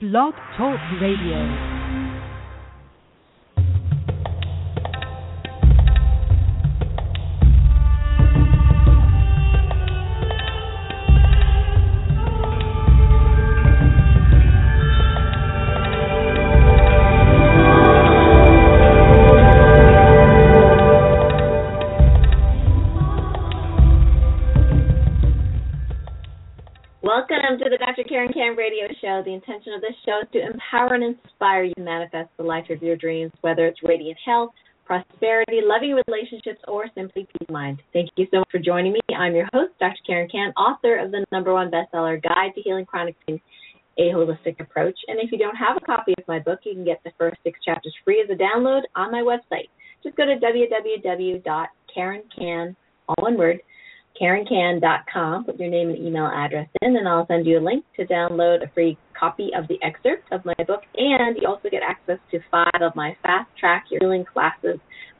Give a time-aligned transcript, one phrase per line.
[0.00, 1.77] Blog Talk Radio.
[29.18, 29.24] Show.
[29.24, 32.70] The intention of this show is to empower and inspire you to manifest the life
[32.70, 34.52] of your dreams, whether it's radiant health,
[34.84, 37.82] prosperity, loving relationships, or simply peace of mind.
[37.92, 39.00] Thank you so much for joining me.
[39.16, 39.98] I'm your host, Dr.
[40.06, 43.40] Karen Kan, author of the number one bestseller, Guide to Healing Chronic Pain,
[43.98, 44.98] A Holistic Approach.
[45.08, 47.38] And if you don't have a copy of my book, you can get the first
[47.42, 49.68] six chapters free as a download on my website.
[50.02, 52.76] Just go to www.karenkan,
[53.08, 53.60] all one word,
[54.20, 55.44] KarenKan.com.
[55.44, 58.64] Put your name and email address in, and I'll send you a link to download
[58.64, 60.82] a free copy of the excerpt of my book.
[60.96, 64.78] And you also get access to five of my fast track healing classes,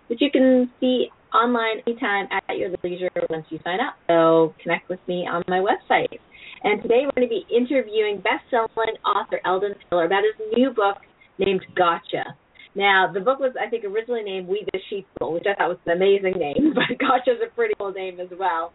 [0.08, 3.94] which you can see online anytime at your leisure once you sign up.
[4.08, 6.18] So connect with me on my website.
[6.64, 10.96] And today we're going to be interviewing best-selling author Eldon Taylor about his new book
[11.38, 12.34] named Gotcha.
[12.74, 15.78] Now, the book was, I think, originally named We the Sheeple, which I thought was
[15.86, 18.72] an amazing name, but Gotcha's a pretty cool name as well.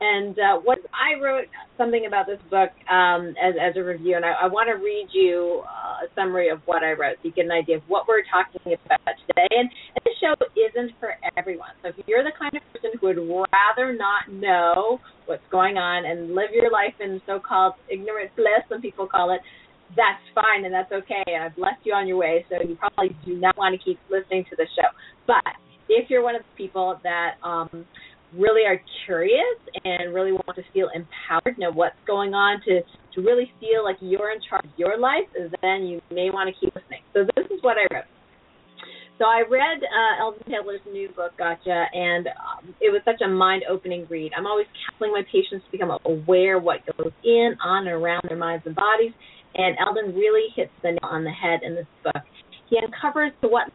[0.00, 4.24] And uh, what I wrote something about this book um, as, as a review, and
[4.24, 7.32] I, I want to read you uh, a summary of what I wrote so you
[7.32, 9.48] get an idea of what we're talking about today.
[9.50, 11.72] And, and this show isn't for everyone.
[11.82, 16.04] So if you're the kind of person who would rather not know what's going on
[16.04, 19.40] and live your life in so-called ignorant bliss, some people call it,
[19.94, 21.24] that's fine and that's okay.
[21.38, 24.44] I've left you on your way, so you probably do not want to keep listening
[24.50, 24.88] to the show.
[25.26, 25.44] But
[25.88, 27.86] if you're one of the people that um,
[28.34, 32.80] really are curious and really want to feel empowered, know what's going on, to
[33.14, 35.24] to really feel like you're in charge of your life,
[35.62, 37.00] then you may want to keep listening.
[37.14, 38.04] So this is what I wrote.
[39.18, 43.28] So I read uh, Eldon Taylor's new book, Gotcha, and um, it was such a
[43.28, 44.32] mind-opening read.
[44.36, 48.24] I'm always counseling my patients to become aware of what goes in, on, and around
[48.28, 49.12] their minds and bodies,
[49.56, 52.22] and Eldon really hits the nail on the head in this book.
[52.68, 53.70] He uncovers to what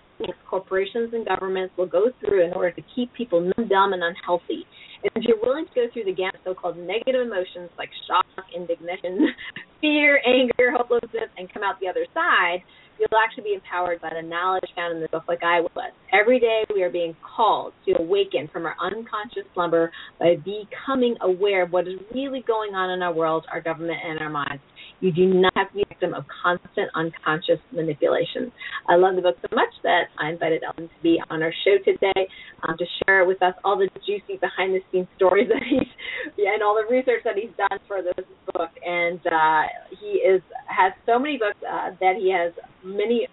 [0.50, 4.66] corporations and governments will go through in order to keep people numb, dumb, and unhealthy.
[5.04, 8.26] And if you're willing to go through the gamut of so-called negative emotions like shock,
[8.56, 9.34] indignation,
[9.82, 12.62] fear, anger, hopelessness, and come out the other side,
[13.00, 15.92] you'll actually be empowered by the knowledge found in the book like I was.
[16.14, 21.64] Every day we are being called to awaken from our unconscious slumber by becoming aware
[21.64, 24.62] of what is really going on in our world, our government, and our minds.
[25.02, 28.52] You do not have to be a victim of constant unconscious manipulation.
[28.88, 31.78] I love the book so much that I invited Eldon to be on our show
[31.84, 32.30] today
[32.68, 35.90] um, to share with us all the juicy behind the scenes stories that he's
[36.38, 38.70] yeah, and all the research that he's done for this book.
[38.86, 39.64] And uh,
[40.00, 42.54] he is has so many books uh, that he has
[42.86, 43.28] many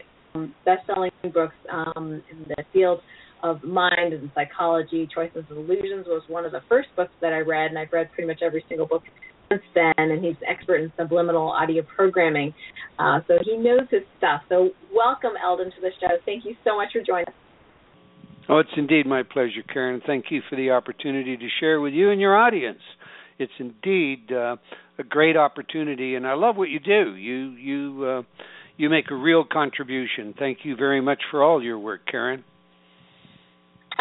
[0.64, 3.00] best-selling books um, in the field
[3.42, 5.08] of mind and psychology.
[5.14, 8.10] Choices and Illusions was one of the first books that I read, and I've read
[8.12, 9.02] pretty much every single book
[9.48, 12.54] since then, and he's an expert in subliminal audio programming.
[12.98, 14.42] Uh, so he knows his stuff.
[14.48, 16.16] So welcome, Eldon, to the show.
[16.24, 17.34] Thank you so much for joining us.
[18.48, 20.00] Oh, it's indeed my pleasure, Karen.
[20.06, 22.80] Thank you for the opportunity to share with you and your audience.
[23.38, 24.56] It's indeed uh,
[24.98, 27.14] a great opportunity, and I love what you do.
[27.14, 28.22] You you uh,
[28.76, 30.34] you make a real contribution.
[30.38, 32.42] Thank you very much for all your work, Karen.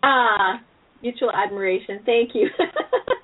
[0.03, 0.62] Ah,
[1.02, 2.00] mutual admiration.
[2.06, 2.47] Thank you.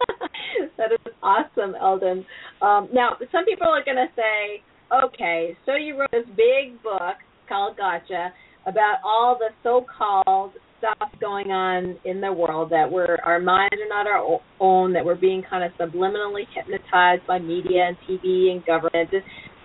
[0.78, 2.26] that is awesome, Eldon.
[2.62, 4.64] Um, now, some people are going to say,
[5.06, 7.18] okay, so you wrote this big book
[7.48, 8.34] called Gotcha
[8.66, 13.90] about all the so-called stuff going on in the world that we're our minds are
[13.90, 18.66] not our own, that we're being kind of subliminally hypnotized by media and TV and
[18.66, 19.10] government.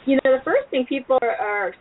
[0.06, 1.74] You know, the first thing people are, are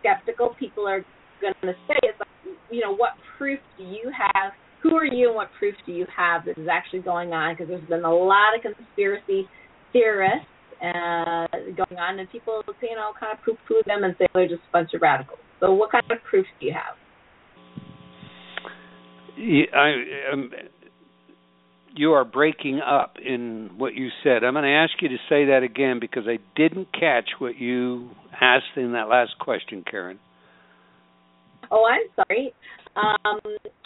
[0.00, 0.54] skeptical.
[0.58, 1.04] People are
[1.40, 5.28] going to say is, like, you know, what proof do you have who are you
[5.28, 7.54] and what proof do you have this is actually going on?
[7.54, 9.46] Because there's been a lot of conspiracy
[9.92, 10.46] theorists
[10.82, 14.62] uh, going on, and people, you know, kind of poo-poo them and say they're just
[14.68, 15.38] a bunch of radicals.
[15.60, 16.96] So, what kind of proof do you have?
[19.38, 20.50] Yeah, I, um,
[21.94, 24.42] you are breaking up in what you said.
[24.42, 28.10] I'm going to ask you to say that again because I didn't catch what you
[28.40, 30.18] asked in that last question, Karen.
[31.70, 32.52] Oh, I'm sorry.
[32.96, 33.40] Um,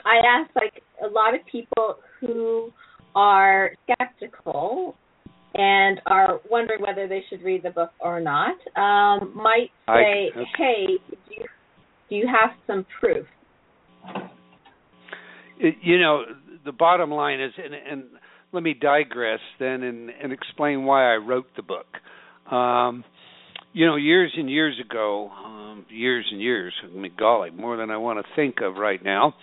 [0.05, 2.73] I asked like a lot of people who
[3.15, 4.97] are skeptical
[5.55, 10.39] and are wondering whether they should read the book or not um, might say, I,
[10.39, 10.47] okay.
[10.59, 11.45] "Hey, do you,
[12.11, 13.27] do you have some proof?"
[15.59, 16.25] It, you know,
[16.65, 18.05] the bottom line is, and, and
[18.53, 21.87] let me digress then and, and explain why I wrote the book.
[22.53, 23.05] Um,
[23.73, 25.31] you know, years and years ago,
[25.77, 29.03] um, years and years, I mean, golly, more than I want to think of right
[29.03, 29.35] now.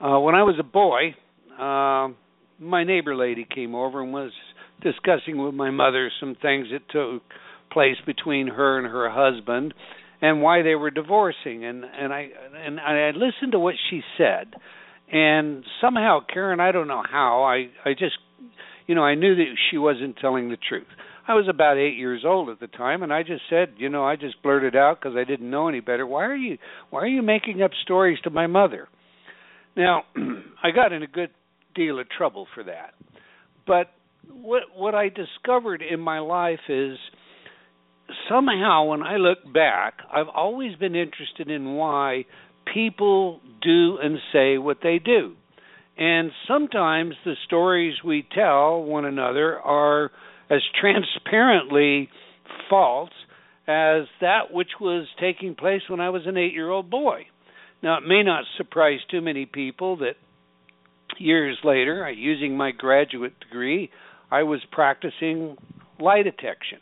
[0.00, 1.14] Uh, when I was a boy,
[1.58, 2.08] uh,
[2.60, 4.32] my neighbor lady came over and was
[4.82, 7.22] discussing with my mother some things that took
[7.72, 9.74] place between her and her husband
[10.20, 12.28] and why they were divorcing and and I
[12.64, 14.54] and I listened to what she said
[15.12, 18.16] and somehow Karen I don't know how I I just
[18.86, 20.86] you know I knew that she wasn't telling the truth.
[21.28, 24.02] I was about 8 years old at the time and I just said, you know,
[24.04, 26.06] I just blurted out cuz I didn't know any better.
[26.06, 26.56] Why are you
[26.88, 28.88] why are you making up stories to my mother?
[29.76, 30.04] Now,
[30.62, 31.30] I got in a good
[31.74, 32.94] deal of trouble for that.
[33.66, 33.92] But
[34.32, 36.96] what what I discovered in my life is
[38.28, 42.24] somehow when I look back, I've always been interested in why
[42.72, 45.34] people do and say what they do.
[45.98, 50.10] And sometimes the stories we tell one another are
[50.50, 52.08] as transparently
[52.70, 53.10] false
[53.66, 57.26] as that which was taking place when I was an eight year old boy.
[57.82, 60.14] Now, it may not surprise too many people that
[61.18, 63.90] years later, using my graduate degree,
[64.30, 65.56] I was practicing
[66.00, 66.78] lie detection,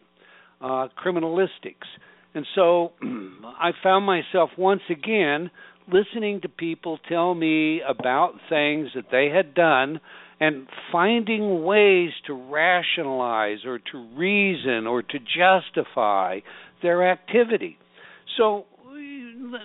[0.61, 1.87] uh, criminalistics.
[2.35, 5.51] And so I found myself once again
[5.93, 10.01] listening to people tell me about things that they had done
[10.41, 16.41] and finding ways to rationalize or to reason or to justify
[16.83, 17.79] their activity.
[18.37, 18.67] So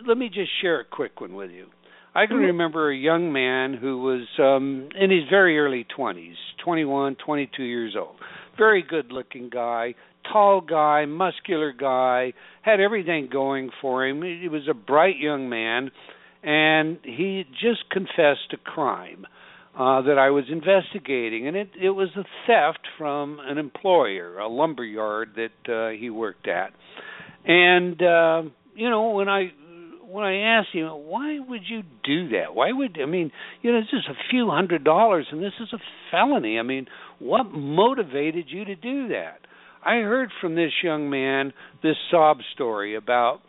[0.08, 1.68] let me just share a quick one with you.
[2.14, 2.46] I can mm-hmm.
[2.48, 7.96] remember a young man who was um in his very early 20s, 21, 22 years
[7.98, 8.16] old.
[8.58, 9.96] Very good-looking guy,
[10.32, 14.22] tall guy, muscular guy, had everything going for him.
[14.22, 15.92] He was a bright young man
[16.44, 19.26] and he just confessed a crime
[19.78, 24.48] uh that I was investigating and it it was a theft from an employer, a
[24.48, 26.72] lumber yard that uh he worked at.
[27.46, 28.44] And uh
[28.76, 29.52] you know, when I
[30.08, 32.54] when I asked him, why would you do that?
[32.54, 33.32] Why would I mean,
[33.62, 35.80] you know, this is a few hundred dollars and this is a
[36.12, 36.60] felony.
[36.60, 36.88] I mean,
[37.20, 39.40] what motivated you to do that?
[39.84, 43.40] I heard from this young man this sob story about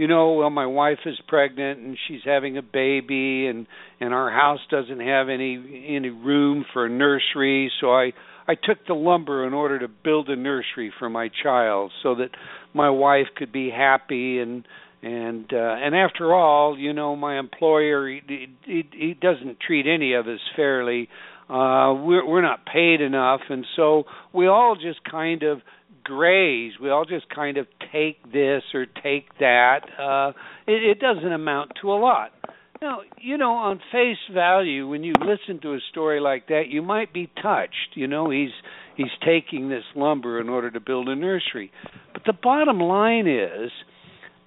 [0.00, 3.66] you know, well my wife is pregnant and she's having a baby and
[4.00, 8.12] and our house doesn't have any any room for a nursery, so I
[8.48, 12.30] I took the lumber in order to build a nursery for my child so that
[12.72, 14.64] my wife could be happy and
[15.02, 20.14] and uh, and after all, you know, my employer he, he he doesn't treat any
[20.14, 21.10] of us fairly.
[21.50, 25.60] Uh, we're we're not paid enough, and so we all just kind of
[26.04, 26.72] graze.
[26.80, 29.80] We all just kind of take this or take that.
[29.98, 30.32] Uh,
[30.66, 32.32] it, it doesn't amount to a lot.
[32.82, 36.80] Now, you know, on face value, when you listen to a story like that, you
[36.80, 37.94] might be touched.
[37.94, 38.50] You know, he's
[38.96, 41.72] he's taking this lumber in order to build a nursery.
[42.14, 43.70] But the bottom line is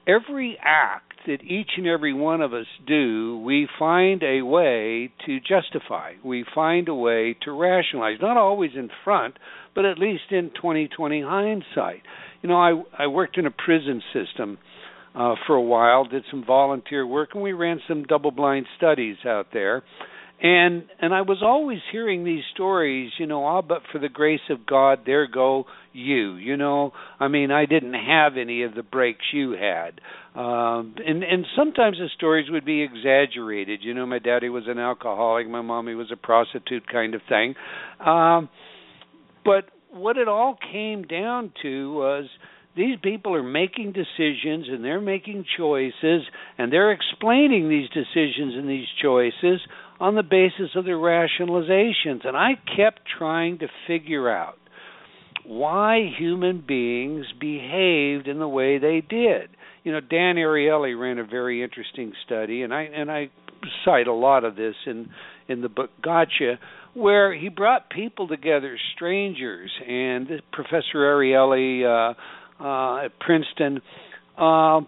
[0.08, 5.40] every act that each and every one of us do, we find a way to
[5.40, 6.14] justify.
[6.24, 8.18] We find a way to rationalize.
[8.22, 9.36] Not always in front,
[9.75, 12.02] but at least in 2020 hindsight.
[12.42, 14.58] You know, I I worked in a prison system
[15.16, 19.48] uh, for a while, did some volunteer work, and we ran some double-blind studies out
[19.54, 19.84] there
[20.44, 24.42] and and I was always hearing these stories, you know, all but for the grace
[24.50, 26.36] of God, there go you.
[26.36, 30.01] You know, I mean, I didn't have any of the breaks you had,
[30.36, 33.80] um, and and sometimes the stories would be exaggerated.
[33.83, 37.56] You know, my daddy was an alcoholic, my mommy was a prostitute, kind of thing.
[38.06, 38.50] Um,
[39.45, 42.26] but what it all came down to was
[42.76, 46.21] these people are making decisions and they're making choices
[46.57, 49.62] and they're explaining these decisions and these choices
[50.04, 52.28] on the basis of their rationalizations.
[52.28, 54.57] And I kept trying to figure out
[55.45, 59.50] why human beings behaved in the way they did.
[59.86, 63.30] You know, Dan Ariely ran a very interesting study, and I and I
[63.86, 65.10] cite a lot of this in
[65.48, 66.60] in the book Gotcha,
[66.94, 72.14] where he brought people together, strangers, and Professor Ariely uh,
[72.62, 73.81] uh, at Princeton
[74.38, 74.81] uh,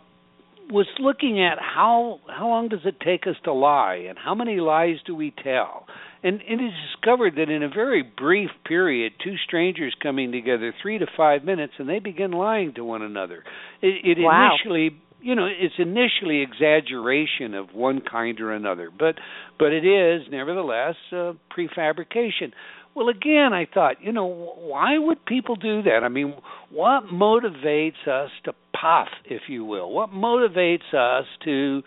[0.69, 4.59] was looking at how how long does it take us to lie and how many
[4.59, 5.85] lies do we tell?
[6.23, 10.97] And it is discovered that in a very brief period two strangers coming together 3
[10.99, 13.43] to 5 minutes and they begin lying to one another.
[13.81, 14.55] It, it wow.
[14.55, 19.15] initially you know it's initially exaggeration of one kind or another but
[19.57, 22.51] but it is nevertheless uh, prefabrication
[22.95, 24.25] well, again, I thought, you know,
[24.57, 25.99] why would people do that?
[26.03, 26.33] I mean,
[26.71, 29.91] what motivates us to puff, if you will?
[29.91, 31.81] What motivates us to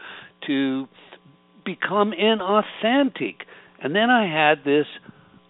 [0.47, 0.87] to
[1.65, 3.37] become inauthentic?
[3.83, 4.87] And then I had this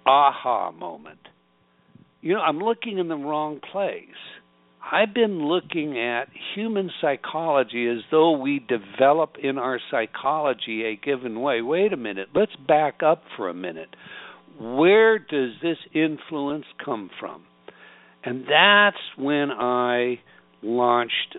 [0.06, 1.18] aha moment.
[2.20, 4.04] You know, I'm looking in the wrong place.
[4.90, 11.40] I've been looking at human psychology as though we develop in our psychology a given
[11.40, 11.60] way.
[11.60, 13.94] Wait a minute, let's back up for a minute.
[14.60, 17.44] Where does this influence come from?
[18.24, 20.18] And that's when I
[20.62, 21.36] launched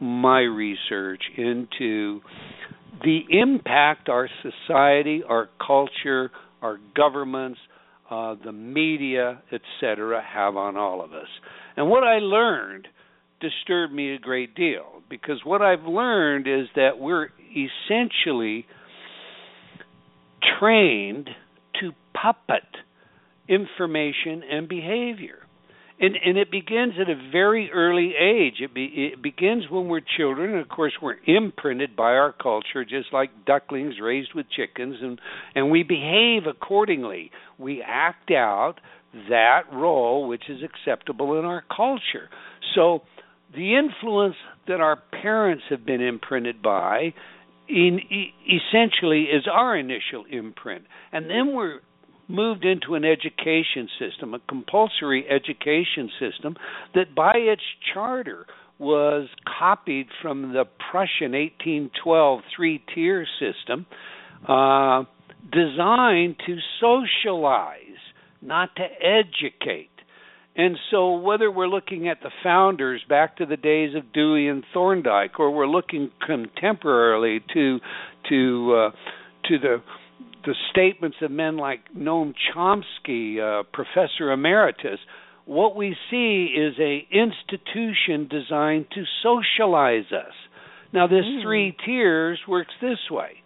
[0.00, 2.20] my research into
[3.02, 6.30] the impact our society, our culture,
[6.62, 7.58] our governments,
[8.10, 11.28] uh, the media, etc., have on all of us.
[11.76, 12.88] And what I learned
[13.40, 18.66] disturbed me a great deal because what I've learned is that we're essentially
[20.58, 21.30] trained
[22.22, 22.64] puppet
[23.48, 25.48] information and behavior
[26.00, 28.60] and and it begins at a very early age.
[28.60, 32.84] It be, it begins when we're children, and of course we're imprinted by our culture,
[32.84, 35.20] just like ducklings raised with chickens, and
[35.54, 37.30] and we behave accordingly.
[37.58, 38.74] We act out
[39.28, 42.28] that role which is acceptable in our culture.
[42.74, 43.02] So
[43.54, 44.36] the influence
[44.68, 47.14] that our parents have been imprinted by
[47.68, 48.00] in,
[48.46, 51.80] essentially is our initial imprint and then we're
[52.28, 56.56] moved into an education system, a compulsory education system
[56.94, 58.46] that by its charter
[58.78, 63.86] was copied from the Prussian 1812 three tier system,
[64.46, 65.04] uh,
[65.50, 67.72] designed to socialize,
[68.40, 69.90] not to educate.
[70.54, 74.64] And so, whether we're looking at the founders back to the days of Dewey and
[74.74, 77.78] Thorndike, or we're looking contemporarily to
[78.28, 78.90] to uh,
[79.48, 79.82] to the
[80.48, 84.98] the statements of men like Noam Chomsky, uh, Professor Emeritus,
[85.44, 90.32] what we see is a institution designed to socialize us.
[90.92, 91.42] Now, this mm.
[91.42, 93.42] three tiers works this way.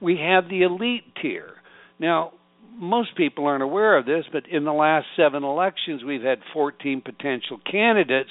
[0.00, 1.52] We have the elite tier.
[2.00, 2.32] Now,
[2.74, 7.00] most people aren't aware of this, but in the last seven elections, we've had 14
[7.00, 8.30] potential candidates,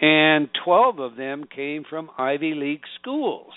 [0.00, 3.52] and 12 of them came from Ivy League schools.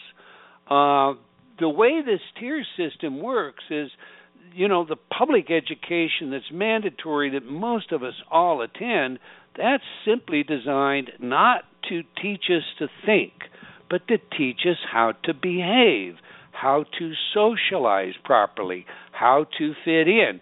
[0.70, 1.14] Uh,
[1.60, 3.90] the way this tier system works is
[4.54, 9.20] you know the public education that's mandatory that most of us all attend
[9.58, 13.34] that's simply designed not to teach us to think
[13.90, 16.16] but to teach us how to behave
[16.52, 20.42] how to socialize properly how to fit in.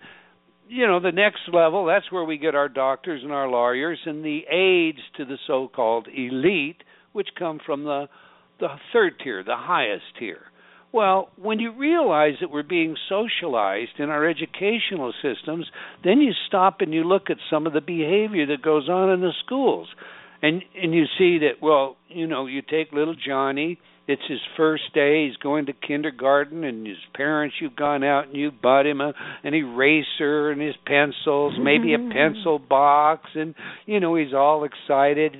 [0.67, 4.23] You know the next level that's where we get our doctors and our lawyers and
[4.23, 8.07] the aides to the so-called elite which come from the
[8.59, 10.43] the third tier the highest tier
[10.93, 15.65] well, when you realize that we're being socialized in our educational systems,
[16.03, 19.21] then you stop and you look at some of the behavior that goes on in
[19.21, 19.87] the schools.
[20.41, 24.83] And and you see that well, you know, you take little Johnny, it's his first
[24.93, 25.27] day.
[25.27, 29.13] He's going to kindergarten, and his parents, you've gone out and you bought him a
[29.43, 32.11] an eraser and his pencils, maybe a mm-hmm.
[32.11, 33.55] pencil box, and
[33.85, 35.37] you know he's all excited.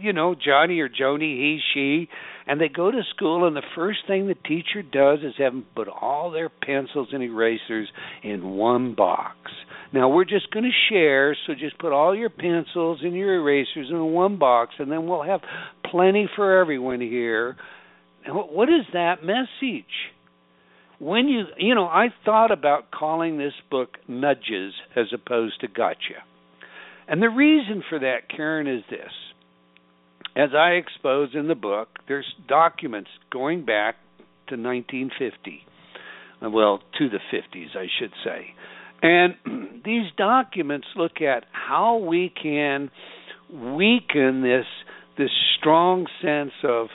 [0.00, 2.08] You know, Johnny or Joni, he, she,
[2.46, 5.66] and they go to school, and the first thing the teacher does is have them
[5.74, 7.88] put all their pencils and erasers
[8.22, 9.36] in one box.
[9.92, 13.88] Now we're just going to share, so just put all your pencils and your erasers
[13.90, 15.40] in one box, and then we'll have
[15.94, 17.56] plenty for everyone here.
[18.26, 19.84] What is that message?
[20.98, 26.24] When you, you know, I thought about calling this book Nudges as opposed to Gotcha.
[27.06, 29.12] And the reason for that, Karen, is this.
[30.34, 33.94] As I expose in the book, there's documents going back
[34.48, 35.60] to 1950.
[36.42, 38.54] Uh, well, to the 50s, I should say
[39.04, 39.34] and
[39.84, 42.90] these documents look at how we can
[43.52, 44.66] weaken this
[45.16, 46.88] this strong sense of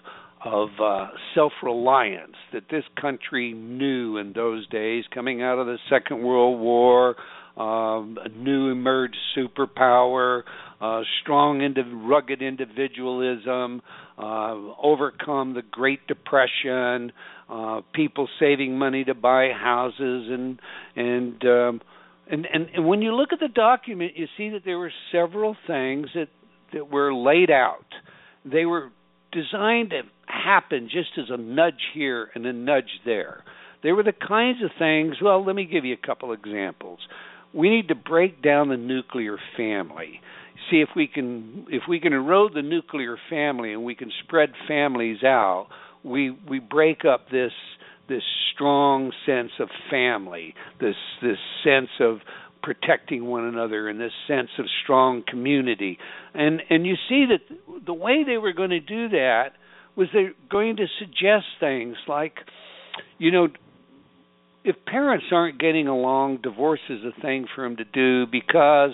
[0.44, 6.24] of uh, self-reliance that this country knew in those days, coming out of the Second
[6.24, 7.16] World War,
[7.58, 10.44] um, a new emerged superpower,
[10.80, 13.82] uh, strong, indiv- rugged individualism,
[14.18, 17.12] uh, overcome the Great Depression,
[17.50, 20.60] uh, people saving money to buy houses, and
[20.96, 21.82] and um,
[22.32, 25.58] and, and and when you look at the document, you see that there were several
[25.68, 26.30] things that
[26.74, 27.86] that were laid out.
[28.46, 28.92] They were
[29.32, 33.44] designed to happen just as a nudge here and a nudge there.
[33.84, 35.16] They were the kinds of things.
[35.22, 37.00] Well, let me give you a couple examples.
[37.54, 40.22] We need to break down the nuclear family.
[40.70, 44.50] See if we can if we can erode the nuclear family and we can spread
[44.68, 45.68] families out.
[46.04, 47.54] We we break up this
[48.10, 48.24] this
[48.54, 52.18] strong sense of family, this this sense of
[52.62, 55.98] protecting one another and this sense of strong community.
[56.34, 59.52] And and you see that the way they were going to do that
[59.96, 62.34] was they're going to suggest things like
[63.18, 63.48] you know
[64.64, 68.92] if parents aren't getting along, divorce is a thing for them to do because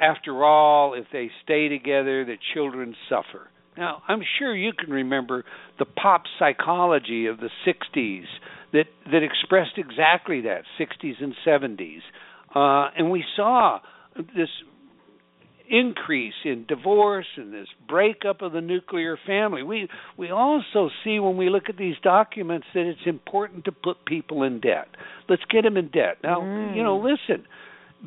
[0.00, 3.48] after all, if they stay together, the children suffer.
[3.76, 5.44] Now, I'm sure you can remember
[5.78, 8.24] the pop psychology of the 60s
[8.72, 12.00] that that expressed exactly that, 60s and 70s.
[12.54, 13.80] Uh, and we saw
[14.36, 14.48] this
[15.68, 19.62] increase in divorce and this breakup of the nuclear family.
[19.62, 24.04] We we also see when we look at these documents that it's important to put
[24.04, 24.88] people in debt.
[25.28, 26.18] Let's get them in debt.
[26.22, 26.76] Now, mm.
[26.76, 27.04] you know, mm.
[27.04, 27.46] listen,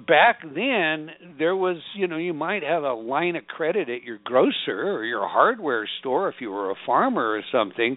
[0.05, 4.19] back then there was you know you might have a line of credit at your
[4.23, 7.95] grocer or your hardware store if you were a farmer or something.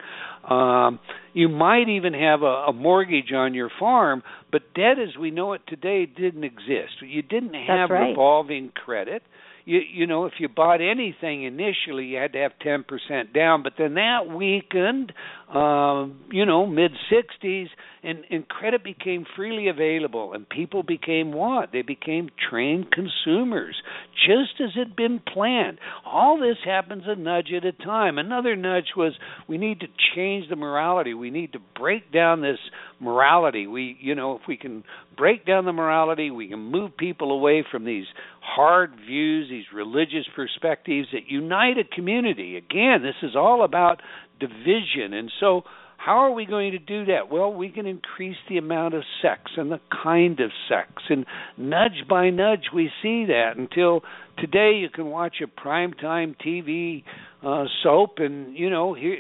[0.49, 0.99] Um
[1.35, 5.53] you might even have a, a mortgage on your farm but debt as we know
[5.53, 7.03] it today didn't exist.
[7.03, 8.09] You didn't have right.
[8.09, 9.23] revolving credit.
[9.67, 13.75] You you know if you bought anything initially you had to have 10% down but
[13.77, 15.13] then that weakened
[15.55, 17.67] um you know mid 60s
[18.03, 21.71] and and credit became freely available and people became what?
[21.73, 23.77] They became trained consumers
[24.15, 25.79] just as it had been planned.
[26.07, 28.19] All this happens a nudge at a time.
[28.19, 29.13] Another nudge was
[29.49, 31.15] we need to change the morality.
[31.15, 32.59] We need to break down this
[33.01, 33.67] morality.
[33.67, 34.85] We you know if we can
[35.17, 38.07] break down the morality we can move people away from these
[38.41, 42.57] hard views these religious perspectives that unite a community.
[42.57, 44.01] Again this is all about
[44.41, 45.13] division.
[45.15, 45.63] And so
[46.05, 47.31] how are we going to do that?
[47.31, 50.91] Well, we can increase the amount of sex and the kind of sex.
[51.11, 51.27] And
[51.59, 54.01] nudge by nudge, we see that until
[54.39, 57.05] today you can watch a primetime TV
[57.43, 59.17] uh, soap, and, you know, here,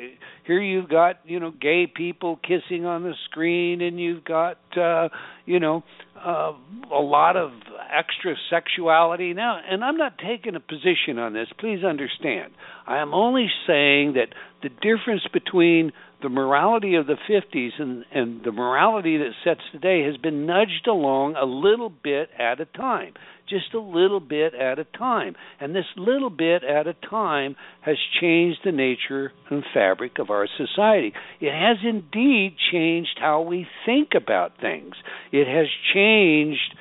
[0.46, 5.10] here you've got, you know, gay people kissing on the screen, and you've got, uh,
[5.44, 5.82] you know,
[6.24, 6.52] uh,
[6.92, 7.50] a lot of
[7.92, 12.52] extra sexuality now and i'm not taking a position on this please understand
[12.86, 14.28] i am only saying that
[14.62, 15.90] the difference between
[16.22, 20.86] the morality of the 50s and, and the morality that sets today has been nudged
[20.86, 23.14] along a little bit at a time,
[23.48, 25.34] just a little bit at a time.
[25.60, 30.46] And this little bit at a time has changed the nature and fabric of our
[30.56, 31.12] society.
[31.40, 34.94] It has indeed changed how we think about things.
[35.32, 36.74] It has changed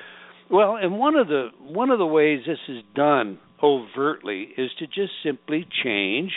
[0.50, 4.86] well, and one of the one of the ways this is done overtly is to
[4.86, 6.32] just simply change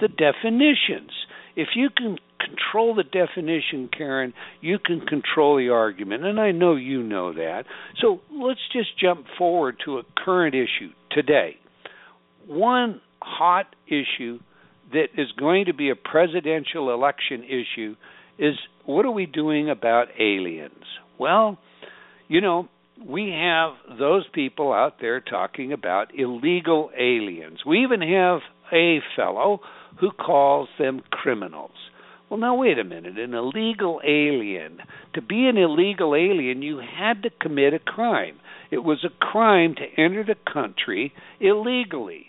[0.00, 1.10] the definitions.
[1.54, 6.24] If you can control the definition, Karen, you can control the argument.
[6.24, 7.64] And I know you know that.
[8.00, 11.56] So let's just jump forward to a current issue today.
[12.46, 14.38] One hot issue
[14.92, 17.94] that is going to be a presidential election issue
[18.38, 18.54] is
[18.86, 20.84] what are we doing about aliens?
[21.18, 21.58] Well,
[22.28, 22.68] you know,
[23.06, 27.60] we have those people out there talking about illegal aliens.
[27.66, 28.40] We even have
[28.72, 29.60] a fellow
[30.00, 31.72] who calls them criminals.
[32.30, 33.18] Well, now wait a minute.
[33.18, 34.78] An illegal alien.
[35.14, 38.38] To be an illegal alien, you had to commit a crime.
[38.70, 42.26] It was a crime to enter the country illegally.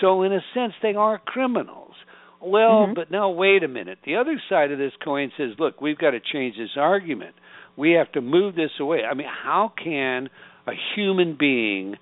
[0.00, 1.94] So, in a sense, they are criminals.
[2.40, 2.94] Well, mm-hmm.
[2.94, 3.98] but now wait a minute.
[4.04, 7.34] The other side of this coin says, look, we've got to change this argument.
[7.76, 9.02] We have to move this away.
[9.08, 10.28] I mean, how can
[10.66, 11.96] a human being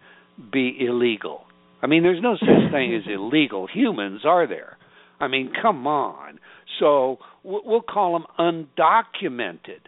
[0.52, 1.42] be illegal?
[1.82, 4.76] I mean, there's no such thing as illegal humans, are there?
[5.18, 6.38] I mean, come on.
[6.78, 9.80] So we'll call them undocumented.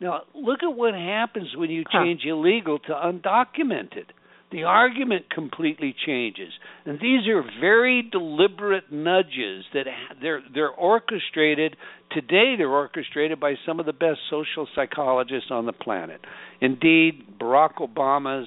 [0.00, 2.34] Now, look at what happens when you change huh.
[2.34, 4.06] illegal to undocumented.
[4.52, 6.52] The argument completely changes,
[6.84, 9.86] and these are very deliberate nudges that
[10.22, 11.76] they're they're orchestrated.
[12.12, 16.20] Today, they're orchestrated by some of the best social psychologists on the planet.
[16.60, 18.46] Indeed, Barack Obama's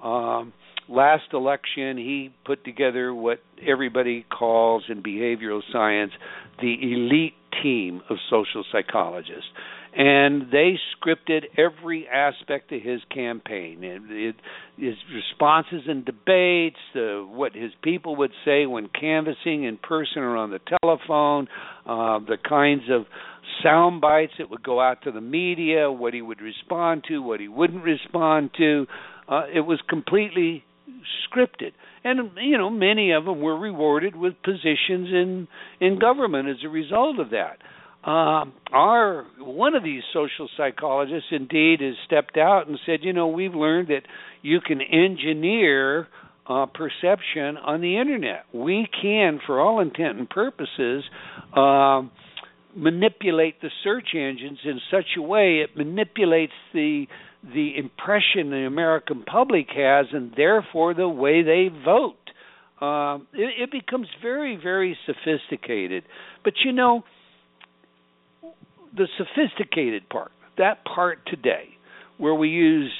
[0.00, 0.52] um,
[0.88, 6.12] last election, he put together what everybody calls in behavioral science
[6.60, 9.50] the elite team of social psychologists.
[9.96, 14.36] And they scripted every aspect of his campaign, it, it,
[14.76, 20.36] his responses in debates, uh, what his people would say when canvassing in person or
[20.36, 21.48] on the telephone,
[21.86, 23.06] uh, the kinds of
[23.64, 27.40] sound bites that would go out to the media, what he would respond to, what
[27.40, 28.86] he wouldn't respond to.
[29.28, 30.62] Uh, it was completely
[31.26, 31.72] scripted
[32.04, 35.48] and you know many of them were rewarded with positions in
[35.80, 37.58] in government as a result of that.
[38.08, 43.28] Um our one of these social psychologists indeed has stepped out and said you know
[43.28, 44.02] we've learned that
[44.42, 46.08] you can engineer
[46.48, 48.44] uh, perception on the internet.
[48.52, 51.04] We can for all intent and purposes
[51.54, 52.10] um
[52.74, 57.06] manipulate the search engines in such a way it manipulates the
[57.42, 62.16] the impression the American public has, and therefore the way they vote.
[62.84, 66.04] Um, it, it becomes very, very sophisticated.
[66.44, 67.02] But you know,
[68.96, 71.68] the sophisticated part, that part today,
[72.18, 72.92] where we use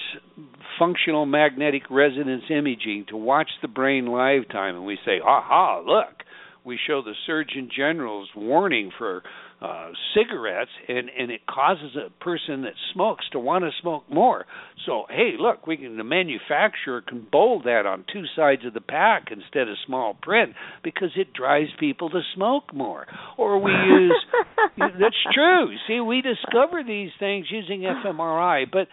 [0.78, 5.82] functional magnetic resonance imaging to watch the brain lifetime, and we say, "Aha!
[5.84, 6.24] Look."
[6.62, 9.22] We show the Surgeon General's warning for
[9.62, 14.46] uh, cigarettes, and and it causes a person that smokes to want to smoke more.
[14.86, 18.80] So hey, look, we can the manufacturer can bold that on two sides of the
[18.80, 23.06] pack instead of small print because it drives people to smoke more.
[23.36, 24.24] Or we use
[24.78, 25.74] that's true.
[25.86, 28.88] See, we discover these things using fMRI, but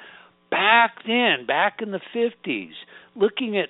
[0.51, 2.71] back then, back in the 50s,
[3.15, 3.69] looking at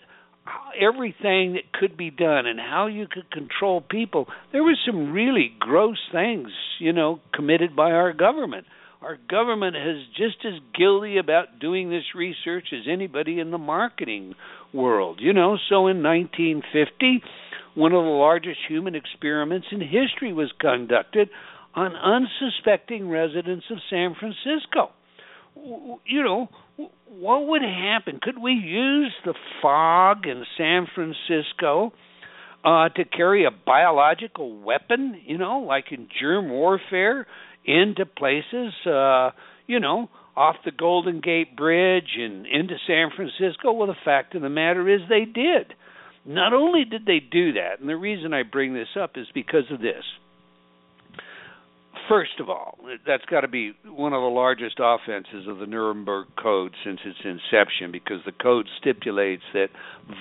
[0.79, 4.27] everything that could be done and how you could control people.
[4.51, 8.65] There was some really gross things, you know, committed by our government.
[9.01, 14.33] Our government is just as guilty about doing this research as anybody in the marketing
[14.73, 15.57] world, you know.
[15.69, 17.21] So in 1950,
[17.75, 21.29] one of the largest human experiments in history was conducted
[21.75, 24.89] on unsuspecting residents of San Francisco.
[26.05, 26.47] You know,
[27.09, 28.19] what would happen?
[28.21, 31.93] Could we use the fog in San Francisco
[32.63, 37.27] uh, to carry a biological weapon, you know, like in germ warfare,
[37.65, 39.31] into places, uh,
[39.67, 43.71] you know, off the Golden Gate Bridge and into San Francisco?
[43.73, 45.73] Well, the fact of the matter is they did.
[46.25, 49.63] Not only did they do that, and the reason I bring this up is because
[49.71, 50.03] of this
[52.07, 56.27] first of all, that's got to be one of the largest offenses of the Nuremberg
[56.41, 59.67] Code since its inception because the code stipulates that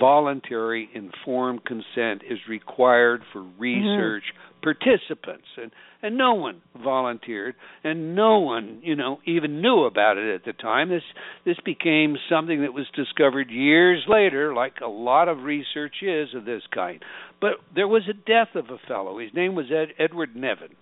[0.01, 3.61] voluntary informed consent is required for mm-hmm.
[3.61, 4.63] research mm-hmm.
[4.63, 5.71] participants and
[6.03, 10.53] and no one volunteered and no one, you know, even knew about it at the
[10.53, 10.89] time.
[10.89, 11.03] This
[11.45, 16.45] this became something that was discovered years later like a lot of research is of
[16.45, 17.03] this kind.
[17.41, 19.19] But there was a death of a fellow.
[19.19, 20.77] His name was Ed, Edward Nevin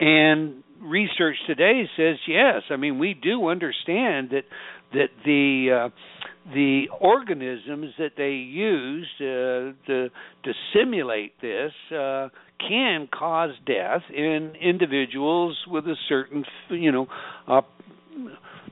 [0.00, 2.62] and research today says yes.
[2.70, 4.44] I mean, we do understand that
[4.92, 5.88] that the uh,
[6.52, 10.08] the organisms that they used uh, to
[10.44, 12.28] to simulate this uh,
[12.60, 17.06] can cause death in individuals with a certain you know
[17.48, 17.62] uh,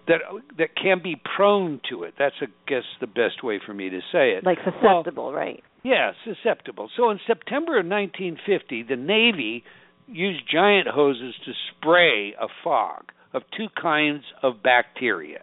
[0.07, 0.19] that
[0.59, 2.15] that can be prone to it.
[2.19, 4.45] That's I guess the best way for me to say it.
[4.45, 5.63] Like susceptible, well, right?
[5.85, 6.91] Yeah, susceptible.
[6.97, 9.65] So in September of 1950, the Navy
[10.13, 15.43] used giant hoses to spray a fog of two kinds of bacteria.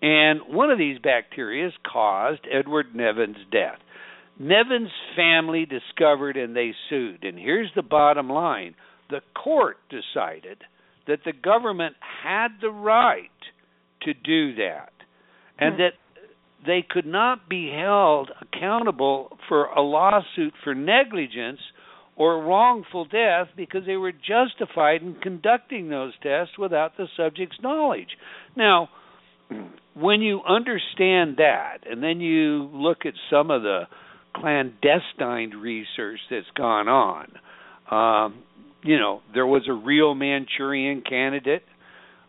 [0.00, 3.78] And one of these bacteria caused Edward Nevin's death.
[4.38, 7.24] Nevin's family discovered and they sued.
[7.24, 8.74] And here's the bottom line
[9.10, 10.58] the court decided
[11.06, 13.30] that the government had the right
[14.02, 14.92] to do that
[15.58, 15.82] and mm-hmm.
[15.82, 15.92] that
[16.66, 21.60] they could not be held accountable for a lawsuit for negligence
[22.18, 28.08] or wrongful death because they were justified in conducting those tests without the subject's knowledge.
[28.56, 28.88] Now,
[29.94, 33.82] when you understand that, and then you look at some of the
[34.34, 37.28] clandestine research that's gone on,
[37.90, 38.42] um,
[38.82, 41.62] you know, there was a real Manchurian candidate.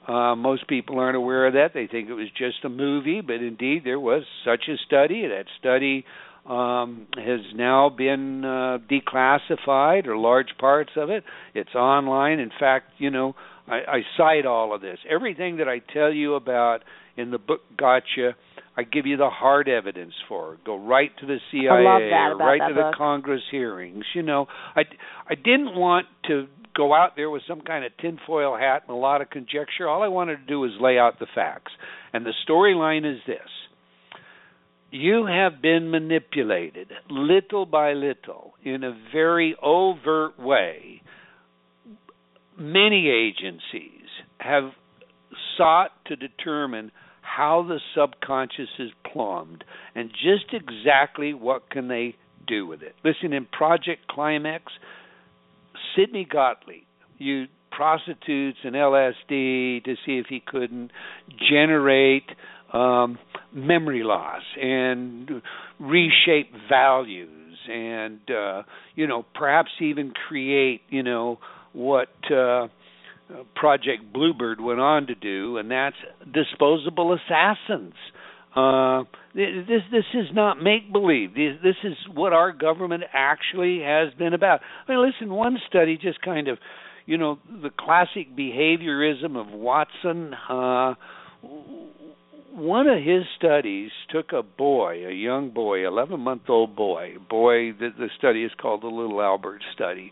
[0.08, 1.72] Uh, most people aren't aware of that.
[1.74, 5.28] They think it was just a movie, but indeed there was such a study.
[5.28, 6.06] That study
[6.50, 11.24] um, has now been uh, declassified, or large parts of it.
[11.54, 12.40] It's online.
[12.40, 13.36] In fact, you know,
[13.68, 14.98] I, I cite all of this.
[15.10, 16.80] Everything that I tell you about
[17.16, 18.36] in the book Gotcha,
[18.76, 20.58] I give you the hard evidence for.
[20.66, 22.94] Go right to the CIA, or right to book.
[22.94, 24.06] the Congress hearings.
[24.16, 24.82] You know, I
[25.30, 29.00] I didn't want to go out there with some kind of tinfoil hat and a
[29.00, 29.88] lot of conjecture.
[29.88, 31.72] All I wanted to do was lay out the facts.
[32.14, 33.50] And the storyline is this
[34.92, 41.02] you have been manipulated little by little in a very overt way.
[42.58, 44.08] Many agencies
[44.40, 44.72] have
[45.58, 49.64] sought to determine how the subconscious is plumbed
[49.96, 52.16] and just exactly what can they
[52.48, 52.96] do with it.
[53.04, 54.74] Listen, in Project Climax,
[55.96, 56.84] Sidney Gottlieb
[57.18, 60.92] used prostitutes and LSD to see if he couldn't
[61.50, 62.26] generate
[62.74, 63.18] um,
[63.54, 65.42] memory loss and
[65.80, 68.64] reshape values and uh,
[68.96, 71.40] you know perhaps even create you know
[71.74, 72.68] what uh,
[73.56, 75.96] Project Bluebird went on to do, and that's
[76.34, 77.94] disposable assassins.
[78.56, 79.04] Uh,
[79.36, 81.36] this this is not make believe.
[81.36, 84.62] This, is what our government actually has been about.
[84.88, 86.58] I mean, listen, one study just kind of,
[87.06, 90.34] you know, the classic behaviorism of Watson.
[90.50, 90.96] Uh,
[92.60, 97.72] one of his studies took a boy, a young boy, 11 month old boy, boy,
[97.72, 100.12] the, the study is called the Little Albert study,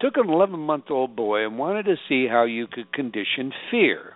[0.00, 4.14] took an 11 month old boy and wanted to see how you could condition fear.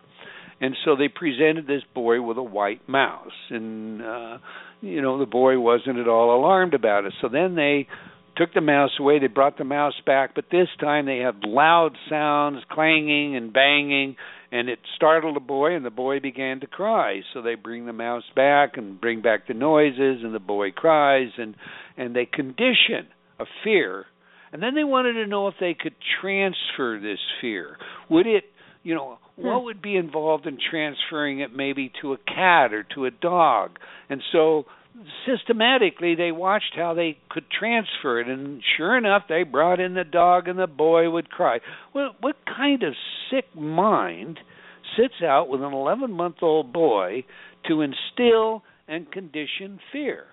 [0.60, 4.38] And so they presented this boy with a white mouse, and uh,
[4.82, 7.14] you know the boy wasn't at all alarmed about it.
[7.22, 7.88] So then they
[8.36, 9.18] took the mouse away.
[9.18, 14.16] They brought the mouse back, but this time they had loud sounds, clanging and banging,
[14.52, 17.20] and it startled the boy, and the boy began to cry.
[17.32, 21.30] So they bring the mouse back and bring back the noises, and the boy cries,
[21.38, 21.54] and
[21.96, 23.08] and they condition
[23.38, 24.06] a fear,
[24.52, 27.76] and then they wanted to know if they could transfer this fear.
[28.08, 28.44] Would it,
[28.82, 29.46] you know, hmm.
[29.46, 33.78] what would be involved in transferring it maybe to a cat or to a dog?
[34.08, 34.64] And so
[35.26, 40.04] systematically they watched how they could transfer it and sure enough they brought in the
[40.04, 41.60] dog and the boy would cry.
[41.94, 42.94] Well what kind of
[43.30, 44.38] sick mind
[44.96, 47.24] sits out with an 11 month old boy
[47.68, 50.24] to instill and condition fear?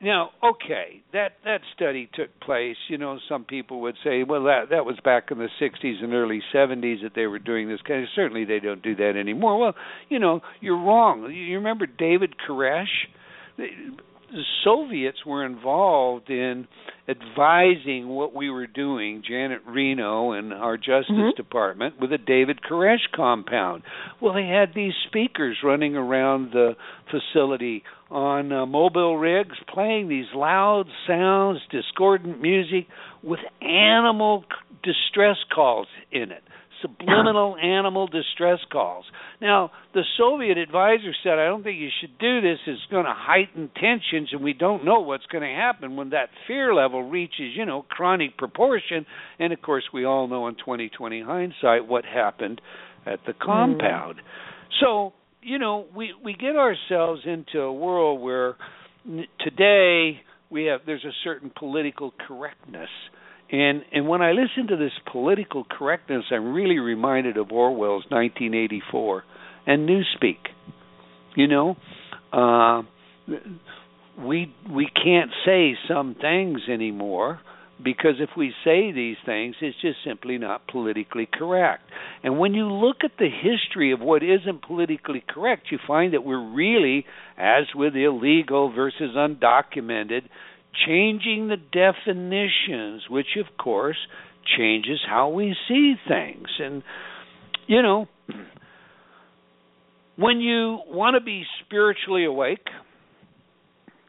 [0.00, 2.76] Now okay that that study took place.
[2.88, 6.14] You know some people would say well that that was back in the 60s and
[6.14, 9.58] early 70s that they were doing this kind of certainly they don't do that anymore.
[9.58, 9.74] Well
[10.08, 11.30] you know you're wrong.
[11.32, 13.06] You remember David Koresh
[13.56, 16.66] the Soviets were involved in
[17.08, 21.36] advising what we were doing, Janet Reno and our Justice Mhm.
[21.36, 23.84] Department, with the David Koresh compound.
[24.20, 30.32] Well, they had these speakers running around the facility on uh, mobile rigs, playing these
[30.34, 32.86] loud sounds, discordant music,
[33.22, 34.44] with animal
[34.82, 36.42] distress calls in it
[36.86, 39.04] subliminal animal distress calls.
[39.40, 42.58] Now, the Soviet advisor said, I don't think you should do this.
[42.66, 46.28] It's going to heighten tensions, and we don't know what's going to happen when that
[46.46, 49.06] fear level reaches, you know, chronic proportion.
[49.38, 52.60] And of course, we all know in 2020 hindsight what happened
[53.06, 53.40] at the mm.
[53.40, 54.20] compound.
[54.80, 58.56] So, you know, we we get ourselves into a world where
[59.06, 60.20] n- today
[60.50, 62.90] we have there's a certain political correctness
[63.50, 69.24] and and when I listen to this political correctness, I'm really reminded of Orwell's 1984
[69.66, 70.38] and Newspeak.
[71.36, 71.76] You know,
[72.32, 72.82] uh,
[74.18, 77.40] we we can't say some things anymore
[77.82, 81.82] because if we say these things, it's just simply not politically correct.
[82.22, 86.24] And when you look at the history of what isn't politically correct, you find that
[86.24, 87.04] we're really,
[87.36, 90.22] as with illegal versus undocumented,
[90.86, 93.96] changing the definitions, which of course
[94.56, 96.48] changes how we see things.
[96.58, 96.82] And,
[97.66, 98.06] you know,
[100.16, 102.66] when you want to be spiritually awake,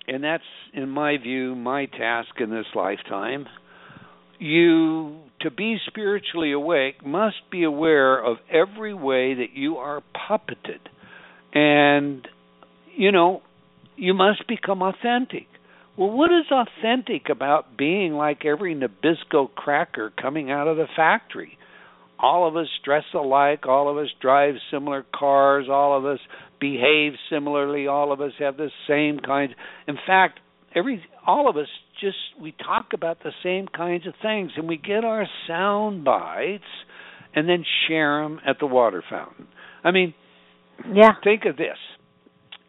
[0.08, 3.45] and that's, in my view, my task in this lifetime,
[4.39, 10.80] you, to be spiritually awake, must be aware of every way that you are puppeted.
[11.53, 12.25] And,
[12.95, 13.41] you know,
[13.97, 15.47] you must become authentic.
[15.97, 21.57] Well, what is authentic about being like every Nabisco cracker coming out of the factory?
[22.19, 26.19] All of us dress alike, all of us drive similar cars, all of us
[26.60, 29.53] behave similarly, all of us have the same kinds.
[29.88, 30.39] In fact,
[30.75, 31.67] every all of us
[31.99, 36.63] just we talk about the same kinds of things and we get our sound bites
[37.36, 39.47] and then share them at the water fountain.
[39.83, 40.13] I mean,
[40.91, 41.13] Yeah.
[41.23, 41.77] think of this.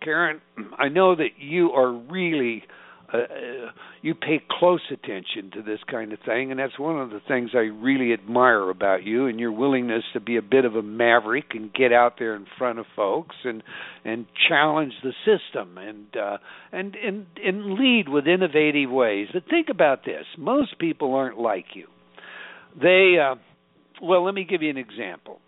[0.01, 0.41] Karen,
[0.79, 2.65] I know that you are really
[3.13, 3.19] uh,
[4.03, 7.51] you pay close attention to this kind of thing, and that's one of the things
[7.55, 11.47] I really admire about you and your willingness to be a bit of a maverick
[11.53, 13.63] and get out there in front of folks and
[14.05, 16.37] and challenge the system and uh,
[16.71, 19.29] and and and lead with innovative ways.
[19.33, 21.87] But think about this: most people aren't like you.
[22.81, 23.37] They, uh,
[24.03, 25.41] well, let me give you an example.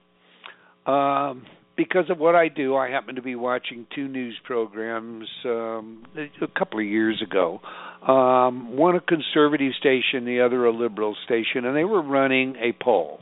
[0.86, 1.44] Um,
[1.80, 6.58] because of what I do, I happen to be watching two news programs um, a
[6.58, 7.58] couple of years ago.
[8.06, 12.74] Um, one a conservative station, the other a liberal station, and they were running a
[12.84, 13.20] poll.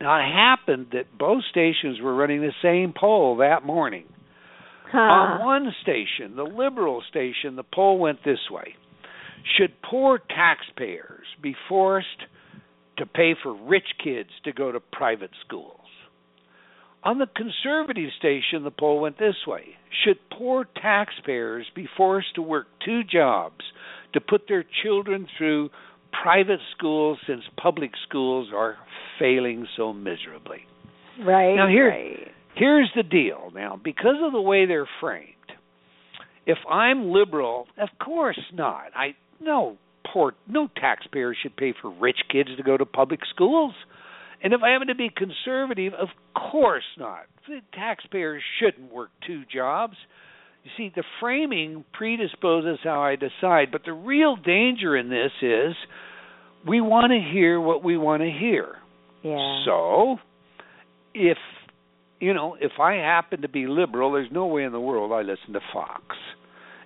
[0.00, 4.06] Now it happened that both stations were running the same poll that morning.
[4.94, 8.74] On one station, the liberal station, the poll went this way:
[9.58, 12.06] Should poor taxpayers be forced
[12.96, 15.77] to pay for rich kids to go to private schools?
[17.04, 22.42] On the conservative station, the poll went this way Should poor taxpayers be forced to
[22.42, 23.64] work two jobs
[24.12, 25.70] to put their children through
[26.22, 28.76] private schools since public schools are
[29.18, 30.66] failing so miserably?
[31.20, 31.54] Right.
[31.54, 32.32] Now, here- right.
[32.54, 35.34] Here's the deal now, because of the way they're framed,
[36.44, 38.86] if I'm liberal, of course not.
[38.96, 39.76] I no
[40.12, 43.74] poor no taxpayer should pay for rich kids to go to public schools.
[44.42, 47.26] And if I happen to be conservative, of course not.
[47.46, 49.96] The taxpayers shouldn't work two jobs.
[50.64, 55.74] You see, the framing predisposes how I decide, but the real danger in this is
[56.66, 58.76] we want to hear what we want to hear.
[59.22, 59.62] Yeah.
[59.64, 60.16] So,
[61.14, 61.38] if
[62.20, 65.22] you know, if I happen to be liberal, there's no way in the world I
[65.22, 66.16] listen to Fox.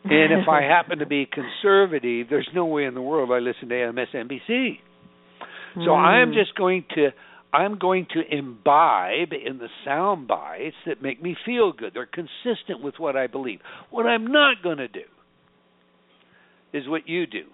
[0.04, 3.68] And if I happen to be conservative, there's no way in the world I listen
[3.68, 4.78] to MSNBC.
[5.74, 5.96] So mm.
[5.96, 7.10] I'm just going to
[7.52, 11.92] I'm going to imbibe in the sound bites that make me feel good.
[11.94, 13.60] They're consistent with what I believe.
[13.90, 15.02] What I'm not going to do
[16.72, 17.44] is what you do.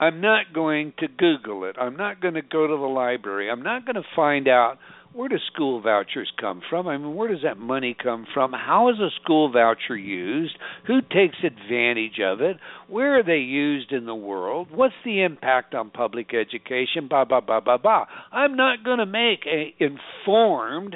[0.00, 1.76] I'm not going to Google it.
[1.80, 3.50] I'm not going to go to the library.
[3.50, 4.78] I'm not going to find out
[5.16, 6.86] where do school vouchers come from?
[6.86, 8.52] I mean, where does that money come from?
[8.52, 10.56] How is a school voucher used?
[10.86, 12.58] Who takes advantage of it?
[12.86, 14.68] Where are they used in the world?
[14.70, 17.08] What's the impact on public education?
[17.08, 18.04] Ba ba ba ba ba.
[18.30, 20.94] I'm not going to make an informed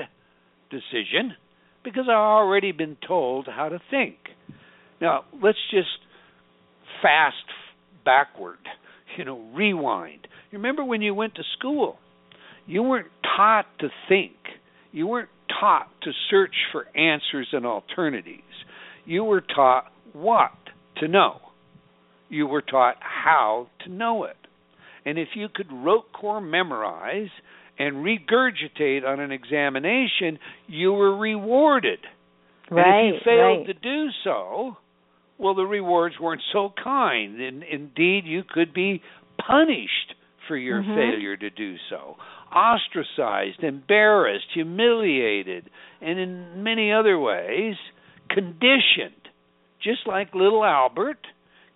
[0.70, 1.34] decision
[1.82, 4.16] because I've already been told how to think.
[5.00, 5.88] Now, let's just
[7.00, 7.36] fast
[8.04, 8.58] backward,
[9.16, 10.28] you know, rewind.
[10.50, 11.96] You remember when you went to school?
[12.70, 14.36] You weren't taught to think.
[14.92, 15.28] You weren't
[15.60, 18.42] taught to search for answers and alternatives.
[19.04, 20.52] You were taught what
[20.98, 21.40] to know.
[22.28, 24.36] You were taught how to know it.
[25.04, 27.30] And if you could rote core memorize
[27.76, 31.98] and regurgitate on an examination, you were rewarded.
[32.70, 33.74] Right, and if you failed right.
[33.74, 34.76] to do so,
[35.38, 37.40] well, the rewards weren't so kind.
[37.40, 39.02] And indeed, you could be
[39.44, 40.14] punished
[40.46, 40.94] for your mm-hmm.
[40.94, 42.14] failure to do so
[42.54, 47.74] ostracized, embarrassed, humiliated, and in many other ways,
[48.28, 49.28] conditioned,
[49.82, 51.18] just like little Albert,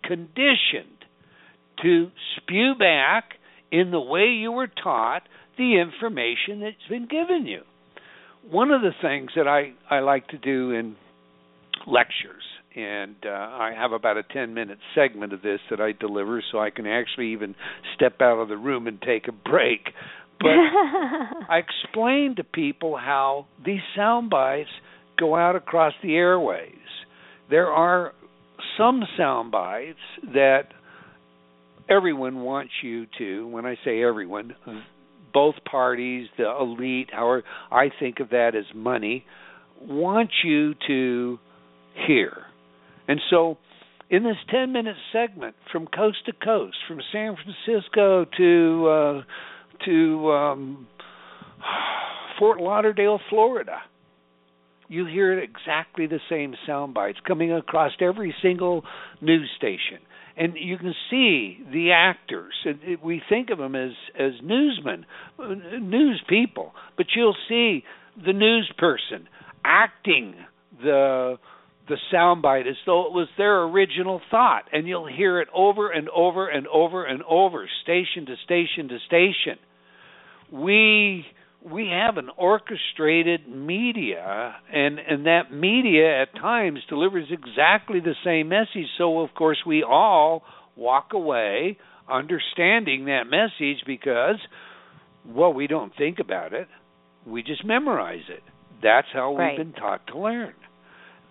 [0.03, 1.05] conditioned
[1.83, 3.35] to spew back
[3.71, 5.23] in the way you were taught
[5.57, 7.63] the information that's been given you.
[8.49, 10.97] One of the things that I, I like to do in
[11.87, 12.43] lectures,
[12.77, 16.59] and uh, I have about a 10 minute segment of this that I deliver so
[16.59, 17.55] I can actually even
[17.95, 19.89] step out of the room and take a break.
[20.41, 20.49] But
[21.49, 24.71] I explain to people how these sound bites
[25.19, 26.75] go out across the airways.
[27.51, 28.13] There are
[28.79, 29.99] some sound bites
[30.33, 30.69] that
[31.89, 34.55] everyone wants you to, when I say everyone,
[35.33, 39.25] both parties, the elite, however I think of that as money,
[39.81, 41.39] want you to
[42.07, 42.45] hear.
[43.07, 43.59] And so
[44.11, 49.23] in this 10 minute segment from coast to coast, from San Francisco to uh,
[49.85, 50.87] to um,
[52.39, 53.79] Fort Lauderdale, Florida.
[54.89, 58.85] You hear exactly the same sound bites coming across every single
[59.21, 59.99] news station.
[60.37, 62.55] And you can see the actors.
[63.03, 65.07] We think of them as as newsmen,
[65.81, 67.85] news people, but you'll see
[68.25, 69.29] the news person
[69.65, 70.35] acting
[70.83, 71.37] the
[71.89, 76.09] the soundbite as though it was their original thought, and you'll hear it over and
[76.09, 79.59] over and over and over, station to station to station.
[80.51, 81.27] We
[81.63, 88.49] we have an orchestrated media and and that media at times delivers exactly the same
[88.49, 88.89] message.
[88.97, 90.43] So of course we all
[90.77, 91.79] walk away
[92.11, 94.37] understanding that message because
[95.27, 96.69] well we don't think about it.
[97.27, 98.43] We just memorize it.
[98.83, 100.53] That's how we've been taught to learn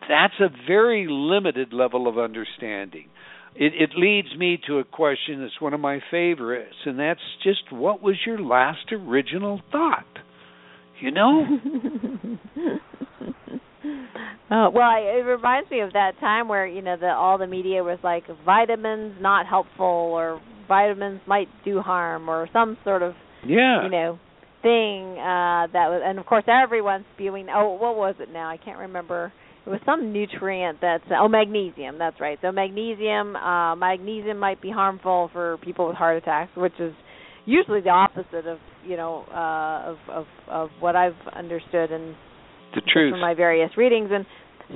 [0.08, 3.08] that's a very limited level of understanding.
[3.56, 7.72] It, it leads me to a question that's one of my favorites, and that's just
[7.72, 10.06] what was your last original thought?
[11.00, 11.46] You know?
[14.50, 17.48] oh, well, I, it reminds me of that time where you know the all the
[17.48, 23.14] media was like vitamins not helpful or vitamins might do harm or some sort of
[23.46, 24.18] yeah you know
[24.62, 28.58] thing uh that was and of course everyone's spewing oh what was it now i
[28.58, 29.34] can't remember
[29.66, 32.38] it was some nutrient that's oh magnesium that's right.
[32.42, 36.94] So magnesium uh magnesium might be harmful for people with heart attacks which is
[37.46, 42.16] usually the opposite of you know uh of of of what i've understood and
[42.76, 43.14] the truth.
[43.14, 44.10] from my various readings.
[44.12, 44.26] And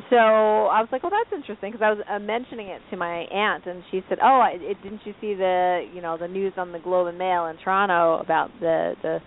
[0.10, 3.23] so I was like, well, that's interesting," because I was uh, mentioning it to my
[3.32, 6.54] aunt, and she said, "Oh, I, it, didn't you see the you know the news
[6.58, 9.19] on the Globe and Mail in Toronto about the the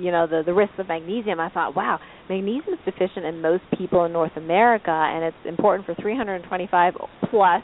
[0.00, 3.62] you know the the risks of magnesium?" I thought, "Wow, magnesium is deficient in most
[3.78, 6.94] people in North America, and it's important for 325
[7.30, 7.62] plus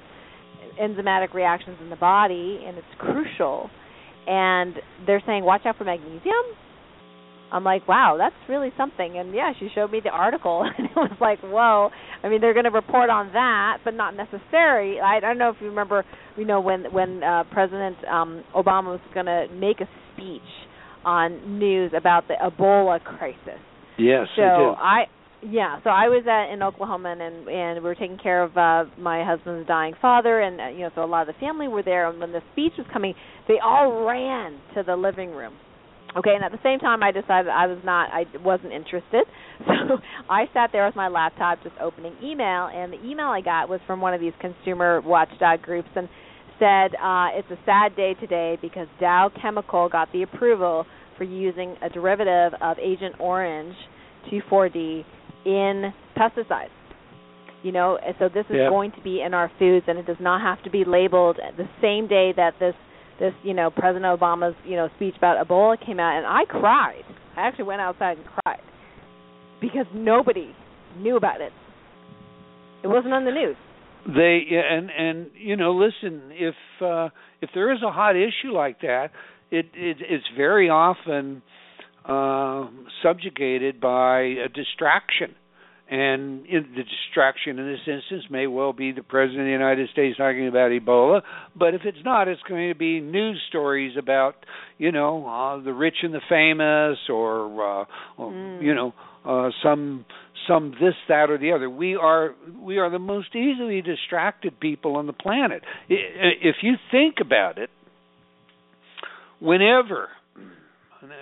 [0.80, 3.68] enzymatic reactions in the body, and it's crucial."
[4.28, 4.74] And
[5.06, 6.44] they're saying, "Watch out for magnesium."
[7.52, 9.18] I'm like, wow, that's really something.
[9.18, 11.90] And yeah, she showed me the article, and it was like, whoa.
[12.22, 15.00] I mean, they're going to report on that, but not necessary.
[15.00, 16.04] I, I don't know if you remember,
[16.36, 20.42] you know, when when uh, President um, Obama was going to make a speech
[21.04, 23.60] on news about the Ebola crisis.
[23.98, 25.04] Yes, so I
[25.42, 28.90] yeah, so I was at in Oklahoma and and we were taking care of uh
[28.98, 31.82] my husband's dying father and uh, you know so a lot of the family were
[31.82, 33.14] there and when the speech was coming
[33.46, 35.54] they all ran to the living room
[36.16, 39.24] Okay, and at the same time, I decided I was not, I wasn't interested.
[39.88, 39.98] So
[40.28, 43.80] I sat there with my laptop, just opening email, and the email I got was
[43.86, 46.08] from one of these consumer watchdog groups, and
[46.58, 50.84] said uh, it's a sad day today because Dow Chemical got the approval
[51.16, 53.74] for using a derivative of Agent Orange
[54.30, 55.04] 2,4-D
[55.44, 56.68] in pesticides.
[57.62, 58.68] You know, so this is yeah.
[58.68, 61.68] going to be in our foods, and it does not have to be labeled the
[61.82, 62.74] same day that this
[63.18, 67.02] this you know President Obama's you know speech about Ebola came out, and I cried.
[67.36, 68.60] I actually went outside and cried
[69.60, 70.54] because nobody
[70.98, 71.52] knew about it.
[72.82, 73.56] It wasn't on the news.
[74.06, 77.08] They and and you know, listen, if uh
[77.42, 79.10] if there is a hot issue like that,
[79.50, 81.42] it, it it's very often
[82.04, 82.68] uh
[83.02, 85.34] subjugated by a distraction
[85.90, 89.88] and in the distraction in this instance may well be the president of the United
[89.90, 91.22] States talking about Ebola,
[91.56, 94.34] but if it's not, it's going to be news stories about
[94.76, 97.84] you know uh, the rich and the famous, or, uh,
[98.18, 98.62] or mm.
[98.62, 98.92] you know
[99.24, 100.04] uh, some
[100.46, 101.70] some this that or the other.
[101.70, 105.62] We are we are the most easily distracted people on the planet.
[105.88, 107.70] If you think about it,
[109.40, 110.08] whenever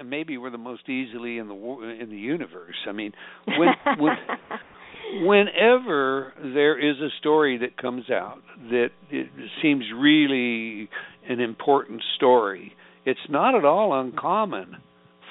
[0.04, 2.76] maybe we're the most easily in the in the universe.
[2.88, 3.12] I mean,
[3.46, 3.68] when,
[3.98, 4.16] when
[5.26, 8.38] whenever there is a story that comes out
[8.70, 9.28] that it
[9.62, 10.88] seems really
[11.28, 12.72] an important story,
[13.04, 14.76] it's not at all uncommon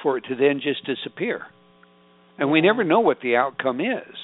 [0.01, 1.43] for it to then just disappear.
[2.37, 4.15] And we never know what the outcome is.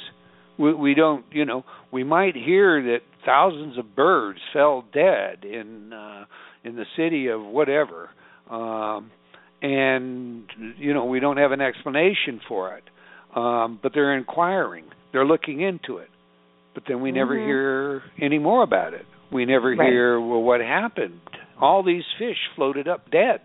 [0.58, 5.94] We, we don't, you know, we might hear that thousands of birds fell dead in
[5.94, 6.26] uh,
[6.64, 8.10] in the city of whatever.
[8.50, 9.12] Um,
[9.62, 10.44] and
[10.78, 12.84] you know we don't have an explanation for it.
[13.36, 14.86] Um but they're inquiring.
[15.12, 16.10] They're looking into it.
[16.74, 17.18] But then we mm-hmm.
[17.18, 19.06] never hear any more about it.
[19.32, 19.90] We never right.
[19.90, 21.22] hear well what happened?
[21.60, 23.42] All these fish floated up dead.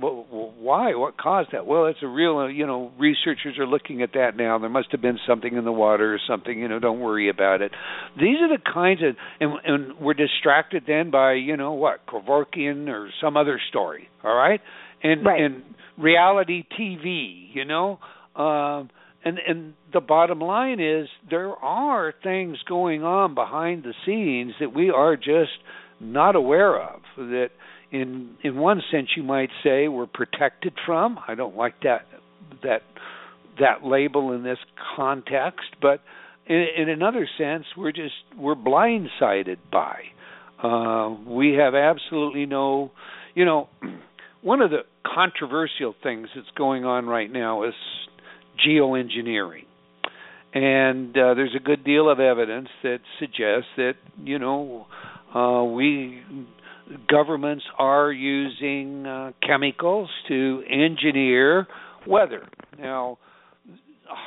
[0.00, 0.26] Well,
[0.58, 0.96] why?
[0.96, 1.66] What caused that?
[1.66, 4.58] Well it's a real uh, you know researchers are looking at that now.
[4.58, 7.60] There must have been something in the water or something you know don't worry about
[7.60, 7.70] it.
[8.16, 12.88] These are the kinds of and, and we're distracted then by you know what Kevorkian
[12.88, 14.60] or some other story all right
[15.04, 15.40] and right.
[15.40, 15.62] and
[15.96, 18.00] reality TV, you know.
[18.34, 18.90] Um
[19.24, 24.74] and and the bottom line is there are things going on behind the scenes that
[24.74, 25.52] we are just
[26.00, 27.50] not aware of that
[27.92, 31.18] in in one sense you might say we're protected from.
[31.26, 32.06] I don't like that
[32.62, 32.82] that
[33.60, 34.58] that label in this
[34.96, 36.00] context, but
[36.46, 40.00] in, in another sense we're just we're blindsided by.
[40.62, 42.90] Uh, we have absolutely no,
[43.34, 43.68] you know,
[44.44, 47.74] one of the controversial things that's going on right now is
[48.64, 49.64] geoengineering.
[50.52, 54.86] And uh, there's a good deal of evidence that suggests that, you know,
[55.34, 56.22] uh, we
[57.08, 61.66] governments are using uh, chemicals to engineer
[62.06, 62.46] weather.
[62.78, 63.18] Now,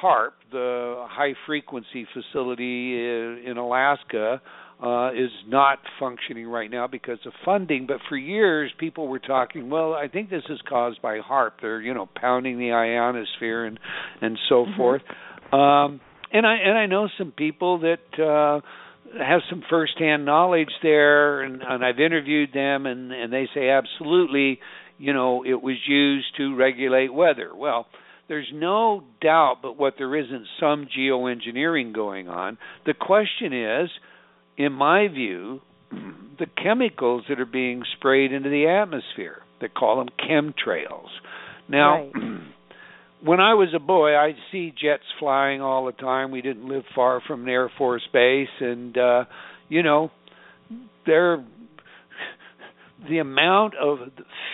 [0.01, 4.41] HAARP, the high frequency facility in, in Alaska,
[4.82, 7.88] uh, is not functioning right now because of funding.
[7.88, 11.54] But for years, people were talking, well, I think this is caused by HAARP.
[11.62, 13.80] They're you know pounding the ionosphere and
[14.22, 14.78] and so mm-hmm.
[14.78, 15.02] forth.
[15.52, 16.00] Um,
[16.32, 18.62] and I and I know some people that uh,
[19.18, 24.60] have some firsthand knowledge there, and, and I've interviewed them, and and they say absolutely,
[25.00, 27.50] you know, it was used to regulate weather.
[27.56, 27.88] Well
[28.28, 32.58] there's no doubt but what there isn't some geoengineering going on.
[32.86, 33.90] The question is,
[34.58, 39.41] in my view, the chemicals that are being sprayed into the atmosphere.
[39.62, 41.10] They call them chemtrails.
[41.70, 42.41] Now, right.
[43.24, 46.32] when I was a boy, I'd see jets flying all the time.
[46.32, 49.26] We didn't live far from an Air Force base, and uh,
[49.70, 50.12] you know,
[51.05, 51.43] they're
[53.10, 53.99] the amount of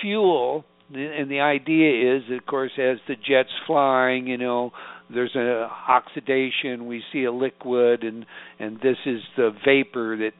[0.01, 4.72] fuel and the idea is, of course, as the jet's flying, you know,
[5.14, 6.86] there's a oxidation.
[6.88, 8.26] We see a liquid, and
[8.59, 10.32] and this is the vapor that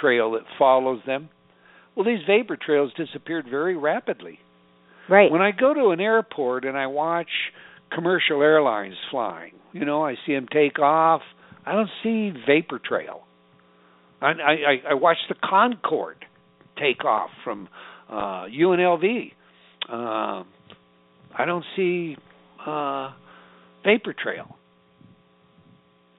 [0.00, 1.28] trail that follows them.
[1.94, 4.38] Well, these vapor trails disappeared very rapidly.
[5.08, 5.30] Right.
[5.30, 7.30] When I go to an airport and I watch
[7.92, 11.22] commercial airlines flying, you know, I see them take off.
[11.64, 13.22] I don't see vapor trail.
[14.20, 16.24] I I, I watch the Concorde
[16.78, 17.68] take off from
[18.08, 19.32] uh, UNLV.
[19.90, 20.44] Uh,
[21.36, 22.16] I don't see
[22.66, 23.12] uh,
[23.84, 24.56] vapor trail.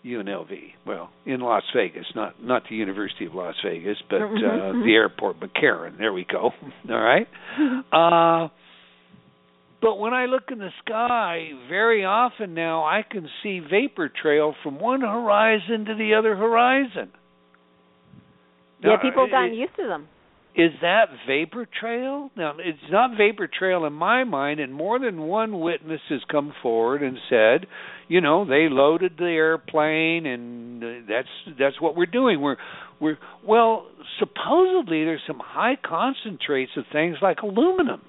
[0.06, 0.50] UNLV.
[0.88, 4.86] Well, in Las Vegas, not not the University of Las Vegas, but Mm-hmm, uh, mhm.
[4.86, 5.98] the airport, McCarran.
[5.98, 6.52] There we go.
[6.90, 7.28] All right.
[7.92, 8.48] uh,
[9.82, 14.54] but when I look in the sky, very often now I can see vapor trail
[14.64, 17.12] from one horizon to the other horizon.
[18.82, 20.08] yeah, Now, people have gotten it- used to them.
[20.60, 22.30] Is that vapor trail?
[22.36, 26.54] Now, it's not vapor trail in my mind, and more than one witness has come
[26.62, 27.66] forward and said,
[28.10, 32.42] you know, they loaded the airplane, and that's that's what we're doing.
[32.42, 32.58] We're
[33.00, 33.88] we're well,
[34.20, 38.02] supposedly there's some high concentrates of things like aluminum,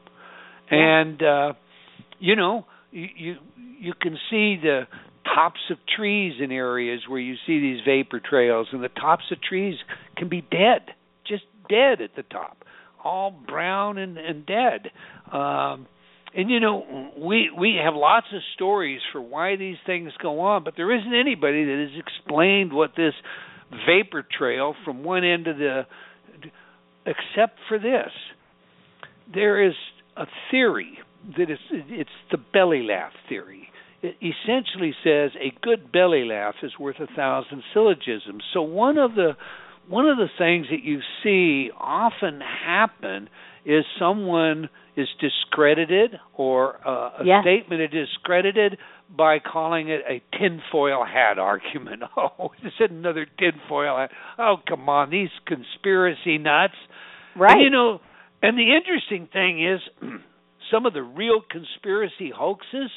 [0.72, 1.52] and uh,
[2.18, 3.34] you know, you, you
[3.78, 4.88] you can see the
[5.24, 9.40] tops of trees in areas where you see these vapor trails, and the tops of
[9.40, 9.76] trees
[10.16, 10.80] can be dead
[11.70, 12.58] dead at the top,
[13.02, 14.90] all brown and, and dead.
[15.32, 15.86] Um,
[16.34, 20.64] and you know, we we have lots of stories for why these things go on,
[20.64, 23.14] but there isn't anybody that has explained what this
[23.86, 25.86] vapor trail from one end of the
[27.06, 28.10] except for this.
[29.32, 29.74] There is
[30.16, 30.98] a theory
[31.36, 33.68] that is it's the belly laugh theory.
[34.02, 38.42] It essentially says a good belly laugh is worth a thousand syllogisms.
[38.54, 39.32] So one of the
[39.90, 43.28] one of the things that you see often happen
[43.64, 47.42] is someone is discredited or uh, a yes.
[47.42, 48.78] statement is discredited
[49.14, 52.02] by calling it a tinfoil hat argument.
[52.16, 54.10] Oh, is it another tinfoil hat?
[54.38, 56.74] Oh, come on, these conspiracy nuts.
[57.36, 57.52] Right.
[57.52, 58.00] And, you know,
[58.42, 59.80] and the interesting thing is,
[60.70, 62.90] some of the real conspiracy hoaxes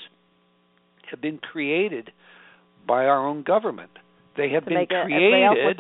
[1.09, 2.11] have been created
[2.87, 3.91] by our own government.
[4.37, 5.79] They have to been created.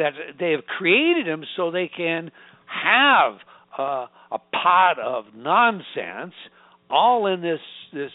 [0.00, 2.30] That they have created them so they can
[2.66, 3.34] have
[3.78, 6.34] uh, a pot of nonsense,
[6.90, 7.60] all in this
[7.92, 8.10] this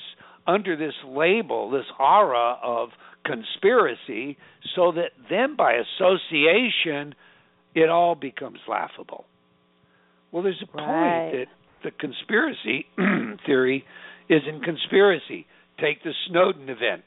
[0.47, 2.89] under this label, this aura of
[3.25, 4.38] conspiracy,
[4.75, 7.15] so that then by association,
[7.73, 9.25] it all becomes laughable.
[10.31, 11.31] Well, there's a right.
[11.31, 11.47] point
[11.83, 12.86] that the conspiracy
[13.45, 13.86] theory
[14.29, 15.47] isn't conspiracy.
[15.79, 17.03] Take the Snowden event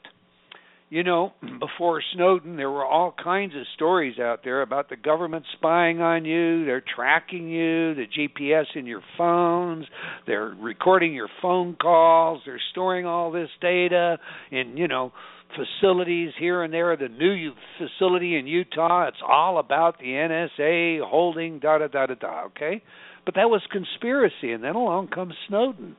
[0.89, 1.59] you know, mm-hmm.
[1.59, 6.25] before Snowden, there were all kinds of stories out there about the government spying on
[6.25, 6.65] you.
[6.65, 9.85] They're tracking you, the GPS in your phones.
[10.25, 12.41] They're recording your phone calls.
[12.45, 14.17] They're storing all this data
[14.51, 15.11] in, you know,
[15.55, 16.97] facilities here and there.
[16.97, 22.15] The new facility in Utah, it's all about the NSA holding da da da da
[22.15, 22.45] da.
[22.45, 22.81] Okay,
[23.25, 25.95] but that was conspiracy, and then along comes Snowden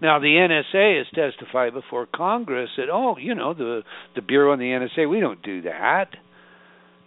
[0.00, 3.82] now the NSA has testified before Congress that oh, you know, the
[4.14, 6.10] the Bureau and the NSA we don't do that.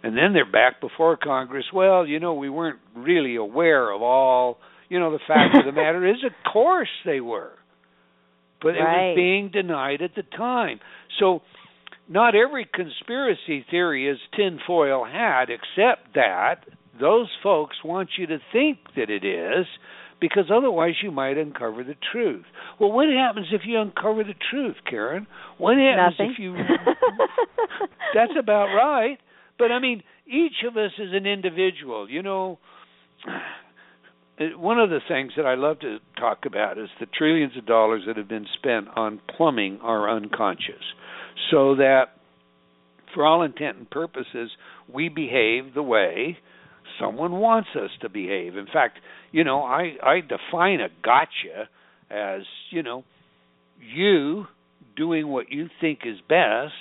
[0.02, 1.64] And then they're back before Congress.
[1.72, 4.58] Well, you know, we weren't really aware of all.
[4.90, 7.52] You know, the fact of the matter is, of course they were,
[8.60, 8.76] but right.
[8.76, 10.80] it was being denied at the time.
[11.18, 11.40] So,
[12.06, 16.56] not every conspiracy theory is tinfoil hat, except that
[17.00, 19.66] those folks want you to think that it is,
[20.24, 22.44] because otherwise you might uncover the truth.
[22.80, 25.26] Well, what happens if you uncover the truth, Karen?
[25.58, 26.32] What happens Nothing.
[26.32, 26.54] if you
[28.14, 29.18] That's about right.
[29.58, 32.58] But I mean, each of us is an individual, you know.
[34.38, 38.04] One of the things that I love to talk about is the trillions of dollars
[38.06, 40.82] that have been spent on plumbing our unconscious
[41.50, 42.04] so that
[43.14, 44.50] for all intent and purposes
[44.92, 46.38] we behave the way
[46.98, 48.56] someone wants us to behave.
[48.56, 48.98] In fact,
[49.34, 51.68] you know, I I define a gotcha
[52.08, 53.02] as, you know,
[53.80, 54.46] you
[54.96, 56.72] doing what you think is best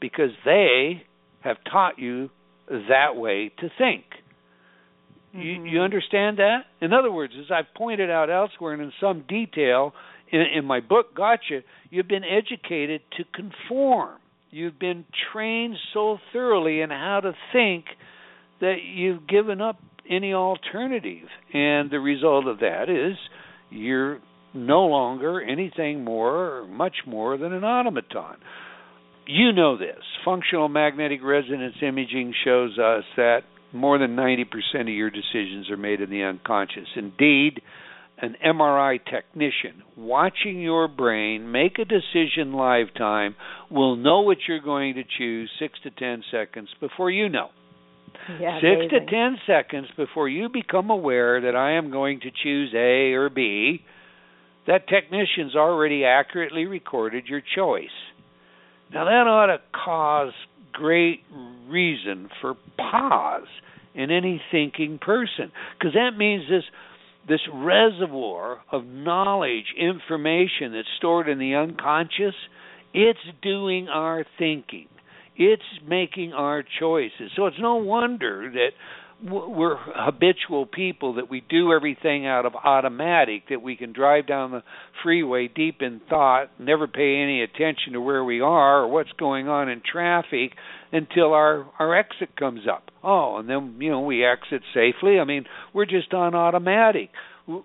[0.00, 1.02] because they
[1.40, 2.30] have taught you
[2.68, 4.04] that way to think.
[5.34, 5.40] Mm-hmm.
[5.40, 6.60] You, you understand that?
[6.80, 9.92] In other words, as I've pointed out elsewhere and in some detail
[10.30, 14.18] in, in my book, Gotcha, you've been educated to conform.
[14.52, 17.86] You've been trained so thoroughly in how to think
[18.60, 21.28] that you've given up any alternative.
[21.52, 23.16] And the result of that is
[23.70, 24.20] you're
[24.54, 28.36] no longer anything more or much more than an automaton.
[29.26, 30.02] You know this.
[30.24, 33.40] Functional magnetic resonance imaging shows us that
[33.72, 34.44] more than 90%
[34.82, 36.88] of your decisions are made in the unconscious.
[36.94, 37.60] Indeed,
[38.18, 43.36] an MRI technician watching your brain make a decision live time
[43.70, 47.48] will know what you're going to choose 6 to 10 seconds before you know.
[48.40, 48.88] Yeah, Six amazing.
[48.90, 53.30] to ten seconds before you become aware that I am going to choose A or
[53.30, 53.82] B,
[54.66, 57.88] that technician's already accurately recorded your choice.
[58.92, 60.32] Now that ought to cause
[60.72, 61.20] great
[61.68, 63.46] reason for pause
[63.94, 66.64] in any thinking person, because that means this
[67.28, 72.34] this reservoir of knowledge, information that's stored in the unconscious,
[72.94, 74.86] it's doing our thinking.
[75.38, 77.30] It's making our choices.
[77.36, 78.70] So it's no wonder that
[79.22, 84.50] we're habitual people that we do everything out of automatic that we can drive down
[84.50, 84.62] the
[85.02, 89.48] freeway deep in thought never pay any attention to where we are or what's going
[89.48, 90.52] on in traffic
[90.92, 92.90] until our our exit comes up.
[93.02, 95.18] Oh and then you know we exit safely.
[95.18, 97.08] I mean we're just on automatic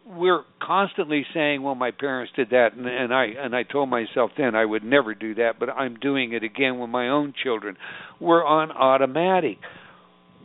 [0.05, 4.31] we're constantly saying well my parents did that and, and i and i told myself
[4.37, 7.75] then i would never do that but i'm doing it again with my own children
[8.19, 9.57] we're on automatic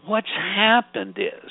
[0.07, 0.27] what's
[0.57, 1.51] happened is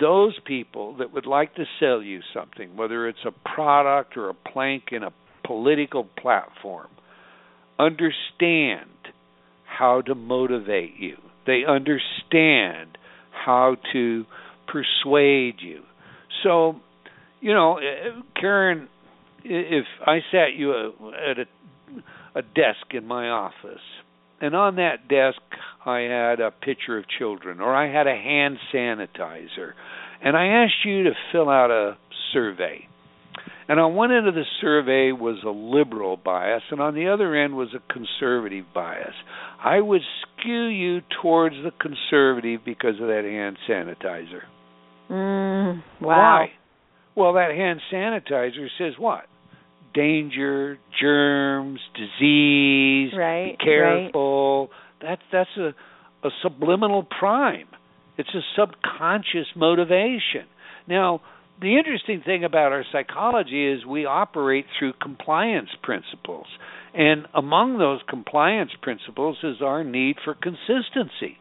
[0.00, 4.34] those people that would like to sell you something, whether it's a product or a
[4.34, 5.12] plank in a
[5.44, 6.88] political platform,
[7.78, 8.88] understand
[9.64, 11.16] how to motivate you.
[11.46, 12.98] They understand
[13.30, 14.24] how to
[14.66, 15.82] persuade you.
[16.42, 16.76] So,
[17.40, 18.88] you know, eh, eh, Karen,
[19.44, 23.80] if I sat you uh, at a, a desk in my office
[24.40, 25.40] and on that desk
[25.84, 29.72] I had a picture of children or I had a hand sanitizer
[30.22, 31.96] and I asked you to fill out a
[32.32, 32.86] survey.
[33.68, 37.34] And on one end of the survey was a liberal bias and on the other
[37.34, 39.14] end was a conservative bias.
[39.62, 44.42] I would skew you towards the conservative because of that hand sanitizer.
[45.10, 46.08] Mm, wow.
[46.08, 46.46] Why?
[47.16, 49.24] Well, that hand sanitizer says what?
[49.94, 53.12] danger, germs, disease.
[53.16, 53.56] Right.
[53.58, 54.68] Be careful.
[54.68, 54.72] Right.
[55.02, 57.68] That's that's a a subliminal prime.
[58.18, 60.44] It's a subconscious motivation.
[60.86, 61.22] Now,
[61.60, 66.46] the interesting thing about our psychology is we operate through compliance principles.
[66.92, 71.38] And among those compliance principles is our need for consistency.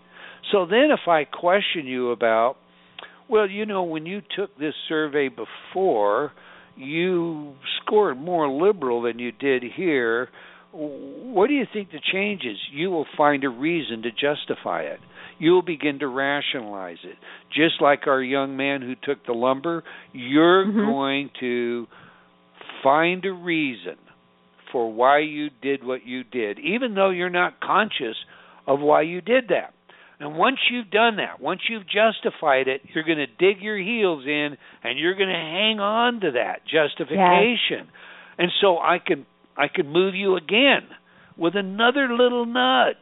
[0.52, 2.56] So then if I question you about,
[3.30, 6.32] well, you know, when you took this survey before,
[6.76, 10.30] you scored more liberal than you did here.
[10.72, 12.58] What do you think the change is?
[12.72, 15.00] You will find a reason to justify it.
[15.40, 17.16] You'll begin to rationalize it.
[17.54, 20.92] Just like our young man who took the lumber, you're mm-hmm.
[20.92, 21.88] going to
[22.84, 23.96] find a reason
[24.72, 28.16] for why you did what you did, even though you're not conscious
[28.68, 29.74] of why you did that.
[30.20, 34.26] And once you've done that, once you've justified it, you're going to dig your heels
[34.26, 37.88] in and you're going to hang on to that justification.
[37.88, 38.38] Yes.
[38.38, 40.88] And so I can I can move you again
[41.38, 42.96] with another little nudge.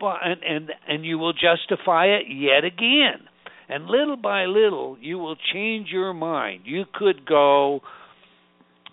[0.00, 3.28] But and and and you will justify it yet again.
[3.68, 6.62] And little by little you will change your mind.
[6.64, 7.82] You could go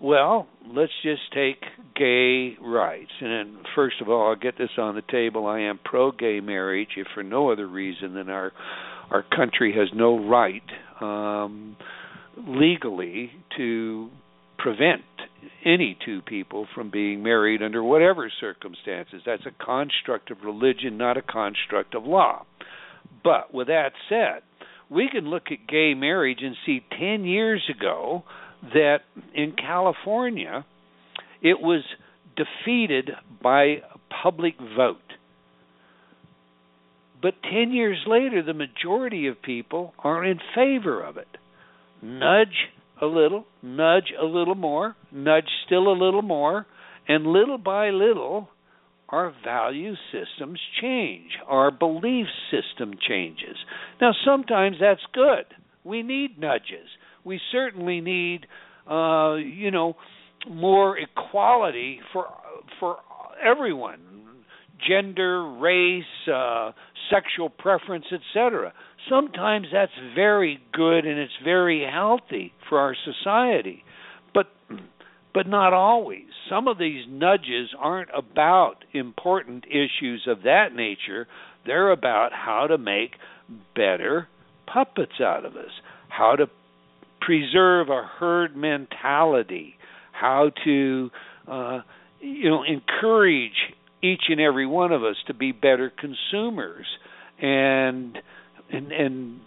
[0.01, 1.61] well, let's just take
[1.95, 3.11] gay rights.
[3.21, 5.45] And then, first of all, I'll get this on the table.
[5.45, 8.51] I am pro gay marriage, if for no other reason than our
[9.11, 10.61] our country has no right
[11.01, 11.75] um,
[12.37, 14.09] legally to
[14.59, 15.01] prevent
[15.65, 19.21] any two people from being married under whatever circumstances.
[19.25, 22.45] That's a construct of religion, not a construct of law.
[23.23, 24.43] But with that said,
[24.89, 28.23] we can look at gay marriage and see 10 years ago
[28.61, 28.99] that
[29.33, 30.65] in California
[31.41, 31.83] it was
[32.35, 33.77] defeated by
[34.23, 34.97] public vote.
[37.21, 41.27] But 10 years later, the majority of people are in favor of it.
[42.01, 42.69] Nudge
[43.01, 46.65] a little, nudge a little more, nudge still a little more,
[47.07, 48.49] and little by little,
[49.09, 51.31] our value systems change.
[51.47, 53.57] Our belief system changes.
[53.99, 55.45] Now, sometimes that's good.
[55.83, 56.87] We need nudges
[57.29, 58.47] we certainly need
[58.89, 59.95] uh, you know
[60.49, 62.25] more equality for
[62.79, 62.97] for
[63.41, 63.99] everyone
[64.89, 66.03] gender race
[66.33, 66.71] uh,
[67.11, 68.73] sexual preference etc
[69.07, 73.83] sometimes that's very good and it's very healthy for our society
[74.33, 74.47] but
[75.31, 76.25] but not always.
[76.49, 81.27] Some of these nudges aren't about important issues of that nature.
[81.67, 83.11] They're about how to make
[83.75, 84.27] better
[84.65, 85.69] puppets out of us
[86.09, 86.47] how to
[87.21, 89.75] preserve a herd mentality,
[90.11, 91.09] how to
[91.47, 91.79] uh,
[92.19, 96.85] you know encourage each and every one of us to be better consumers
[97.41, 98.17] and
[98.71, 99.39] and and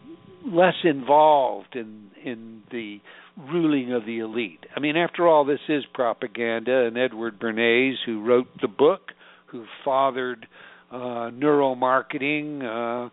[0.47, 3.01] less involved in in the
[3.37, 4.67] ruling of the elite.
[4.77, 9.13] I mean, after all, this is propaganda, and Edward Bernays, who wrote the book,
[9.47, 10.47] who fathered
[10.91, 13.11] uh, neuromarketing, uh,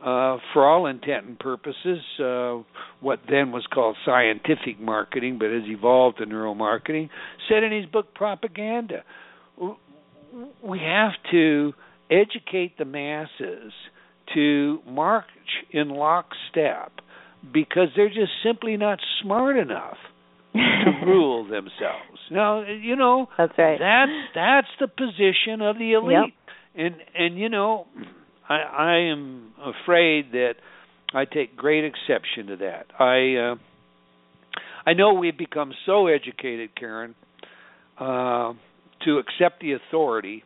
[0.00, 2.58] uh, for all intent and purposes, uh,
[3.00, 7.08] what then was called scientific marketing, but has evolved to neuromarketing,
[7.48, 9.04] said in his book Propaganda.
[10.62, 11.72] We have to
[12.10, 13.72] educate the masses
[14.34, 15.24] to march
[15.70, 16.92] in lockstep
[17.52, 19.96] because they're just simply not smart enough
[20.52, 22.20] to rule themselves.
[22.30, 23.78] Now, you know, that's right.
[23.78, 26.34] That's that's the position of the elite.
[26.76, 26.86] Yep.
[26.86, 27.86] And and you know,
[28.48, 30.54] I, I am afraid that
[31.14, 32.86] I take great exception to that.
[32.98, 33.56] I uh,
[34.86, 37.14] I know we've become so educated, Karen,
[37.98, 38.54] uh,
[39.04, 40.44] to accept the authority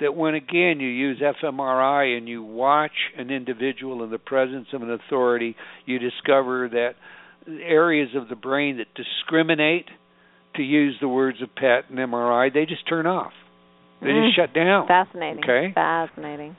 [0.00, 4.82] that when again you use fMRI and you watch an individual in the presence of
[4.82, 5.54] an authority,
[5.86, 6.94] you discover that
[7.46, 9.86] areas of the brain that discriminate,
[10.56, 13.32] to use the words of PET and MRI, they just turn off.
[14.00, 14.86] They just shut down.
[14.86, 15.42] Fascinating.
[15.42, 15.72] Okay.
[15.74, 16.56] Fascinating.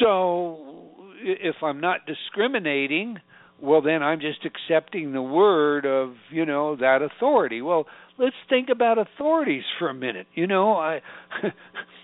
[0.00, 0.74] So
[1.22, 3.18] if I'm not discriminating,
[3.60, 7.62] well then I'm just accepting the word of, you know, that authority.
[7.62, 7.86] Well,
[8.18, 10.26] let's think about authorities for a minute.
[10.34, 11.00] You know, I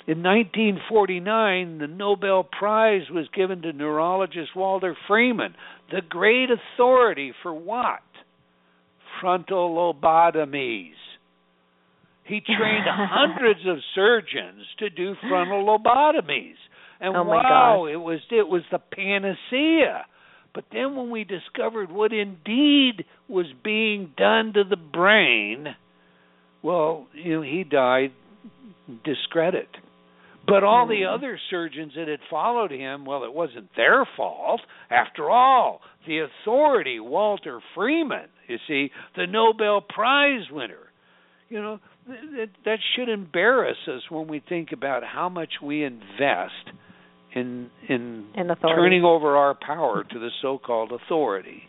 [0.07, 5.55] in 1949 the Nobel Prize was given to neurologist Walter Freeman,
[5.91, 8.01] the great authority for what?
[9.21, 10.93] Frontal lobotomies.
[12.25, 16.55] He trained hundreds of surgeons to do frontal lobotomies.
[17.01, 20.07] And Oh, my wow, it was it was the panacea.
[20.55, 25.67] But then when we discovered what indeed was being done to the brain,
[26.63, 28.13] well, you know, he died
[29.05, 29.69] discredit.
[30.47, 31.15] But all the Hmm.
[31.15, 34.61] other surgeons that had followed him, well, it wasn't their fault.
[34.91, 40.91] After all, the authority, Walter Freeman, you see, the Nobel Prize winner,
[41.49, 45.85] you know, th- that, that should embarrass us when we think about how much we
[45.85, 46.73] invest
[47.35, 48.81] in in In authority.
[48.81, 51.63] turning over our power to the so-called authority.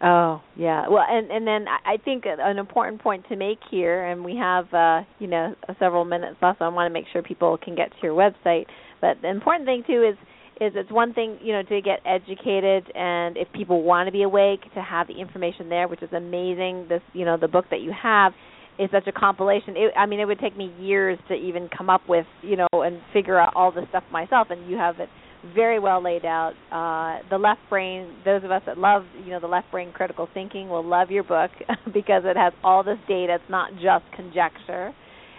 [0.00, 0.88] Oh yeah.
[0.88, 4.36] Well, and and then I I think an important point to make here, and we
[4.36, 7.74] have uh, you know several minutes left, so I want to make sure people can
[7.74, 8.66] get to your website.
[9.00, 10.16] But the important thing too is
[10.60, 14.22] is it's one thing you know to get educated, and if people want to be
[14.22, 16.86] awake, to have the information there, which is amazing.
[16.88, 18.32] This you know the book that you have
[18.78, 19.76] is such a compilation.
[19.76, 22.66] It, I mean, it would take me years to even come up with you know
[22.72, 25.08] and figure out all this stuff myself, and you have it
[25.54, 26.52] very well laid out.
[26.72, 30.28] Uh, the left brain, those of us that love, you know, the left brain critical
[30.34, 31.50] thinking will love your book
[31.86, 33.34] because it has all this data.
[33.34, 34.92] It's not just conjecture.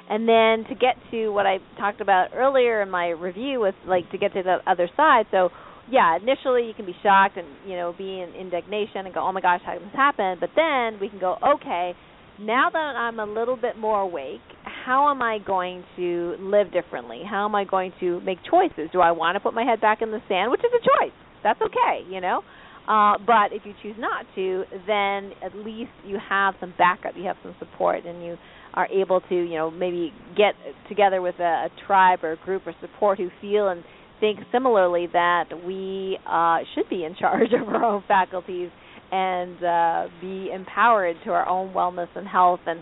[0.09, 4.09] And then to get to what I talked about earlier in my review was like
[4.11, 5.25] to get to the other side.
[5.31, 5.49] So
[5.91, 9.31] yeah, initially you can be shocked and you know be in indignation and go, oh
[9.31, 10.37] my gosh, how did this happen?
[10.39, 11.93] But then we can go, okay,
[12.39, 17.21] now that I'm a little bit more awake, how am I going to live differently?
[17.29, 18.89] How am I going to make choices?
[18.91, 21.13] Do I want to put my head back in the sand, which is a choice?
[21.43, 22.41] That's okay, you know.
[22.87, 27.25] Uh, but if you choose not to, then at least you have some backup, you
[27.25, 28.37] have some support, and you
[28.73, 30.55] are able to, you know, maybe get
[30.87, 33.83] together with a, a tribe or a group or support who feel and
[34.19, 38.69] think similarly that we uh, should be in charge of our own faculties
[39.11, 42.81] and uh, be empowered to our own wellness and health and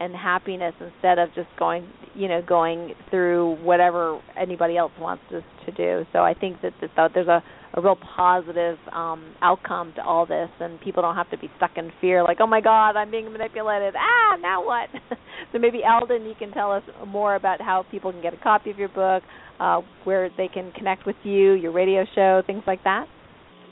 [0.00, 5.42] and happiness instead of just going you know going through whatever anybody else wants us
[5.66, 6.04] to do.
[6.12, 7.42] So i think that, that, there's a,
[7.74, 11.72] a real positive um outcome to all this and people don't have to be stuck
[11.76, 13.94] in fear like oh my god i'm being manipulated.
[13.96, 14.88] Ah now what?
[15.52, 18.70] So maybe eldon you can tell us more about how people can get a copy
[18.70, 19.22] of your book
[19.60, 23.06] uh where they can connect with you your radio show things like that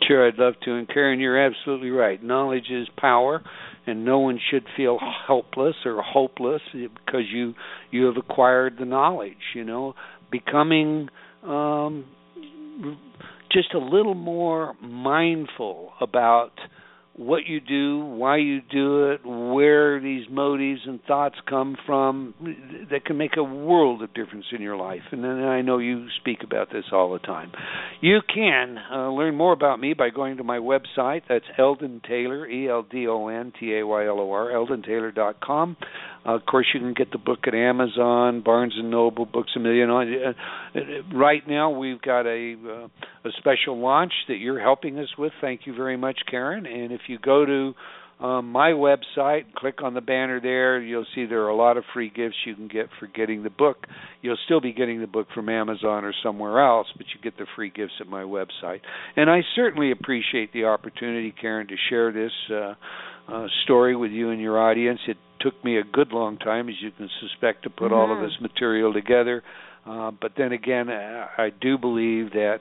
[0.02, 0.74] Sure, I'd love to.
[0.74, 2.22] And Karen, you're absolutely right.
[2.22, 3.42] Knowledge is power,
[3.86, 7.54] and no one should feel helpless or hopeless because you
[7.90, 9.36] you have acquired the knowledge.
[9.54, 9.94] You know,
[10.30, 11.08] becoming
[11.42, 12.04] um,
[13.50, 16.52] just a little more mindful about
[17.16, 22.34] what you do, why you do it, where these motives and thoughts come from,
[22.90, 25.00] that can make a world of difference in your life.
[25.12, 27.52] And I know you speak about this all the time.
[28.02, 31.22] You can uh, learn more about me by going to my website.
[31.28, 35.76] That's Eldon Taylor, E L D O N T A Y L O R, eldontaylor.com.
[36.26, 39.60] Uh, of course, you can get the book at Amazon, Barnes and Noble, Books a
[39.60, 39.90] Million.
[39.90, 40.32] Uh,
[40.74, 40.80] uh,
[41.16, 45.32] right now, we've got a uh, a special launch that you're helping us with.
[45.40, 46.66] Thank you very much, Karen.
[46.66, 47.74] And if you go to
[48.24, 51.84] um, my website, click on the banner there, you'll see there are a lot of
[51.92, 53.86] free gifts you can get for getting the book.
[54.22, 57.46] You'll still be getting the book from Amazon or somewhere else, but you get the
[57.54, 58.80] free gifts at my website.
[59.16, 62.74] And I certainly appreciate the opportunity, Karen, to share this uh,
[63.28, 65.00] uh, story with you and your audience.
[65.08, 67.94] It took me a good long time, as you can suspect, to put mm-hmm.
[67.94, 69.42] all of this material together.
[69.84, 72.58] Uh, but then again, I do believe that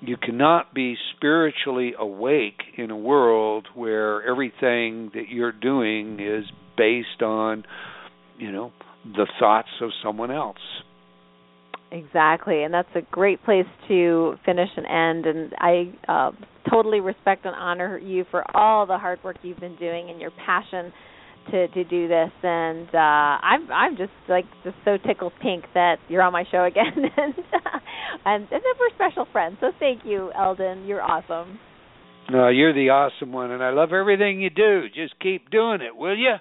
[0.00, 6.44] you cannot be spiritually awake in a world where everything that you're doing is
[6.76, 7.64] based on,
[8.38, 8.72] you know,
[9.04, 10.56] the thoughts of someone else.
[11.92, 15.26] Exactly, and that's a great place to finish and end.
[15.26, 16.30] And I uh,
[16.70, 20.30] totally respect and honor you for all the hard work you've been doing and your
[20.46, 20.92] passion
[21.50, 25.96] to to do this and uh I'm I'm just like just so tickled pink that
[26.08, 26.84] you're on my show again
[27.16, 27.34] and
[28.26, 29.56] and, and that we're special friends.
[29.60, 30.84] So thank you, Eldon.
[30.84, 31.58] You're awesome.
[32.30, 34.82] No, you're the awesome one and I love everything you do.
[34.94, 36.34] Just keep doing it, will you?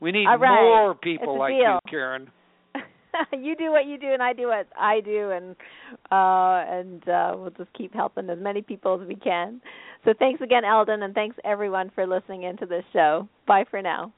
[0.00, 0.38] We need right.
[0.38, 1.80] more people like deal.
[1.84, 2.30] you, Karen.
[3.32, 5.56] you do what you do and I do what I do and
[6.10, 9.60] uh and uh we'll just keep helping as many people as we can.
[10.04, 13.28] So thanks again Eldon and thanks everyone for listening into this show.
[13.46, 14.12] Bye for now.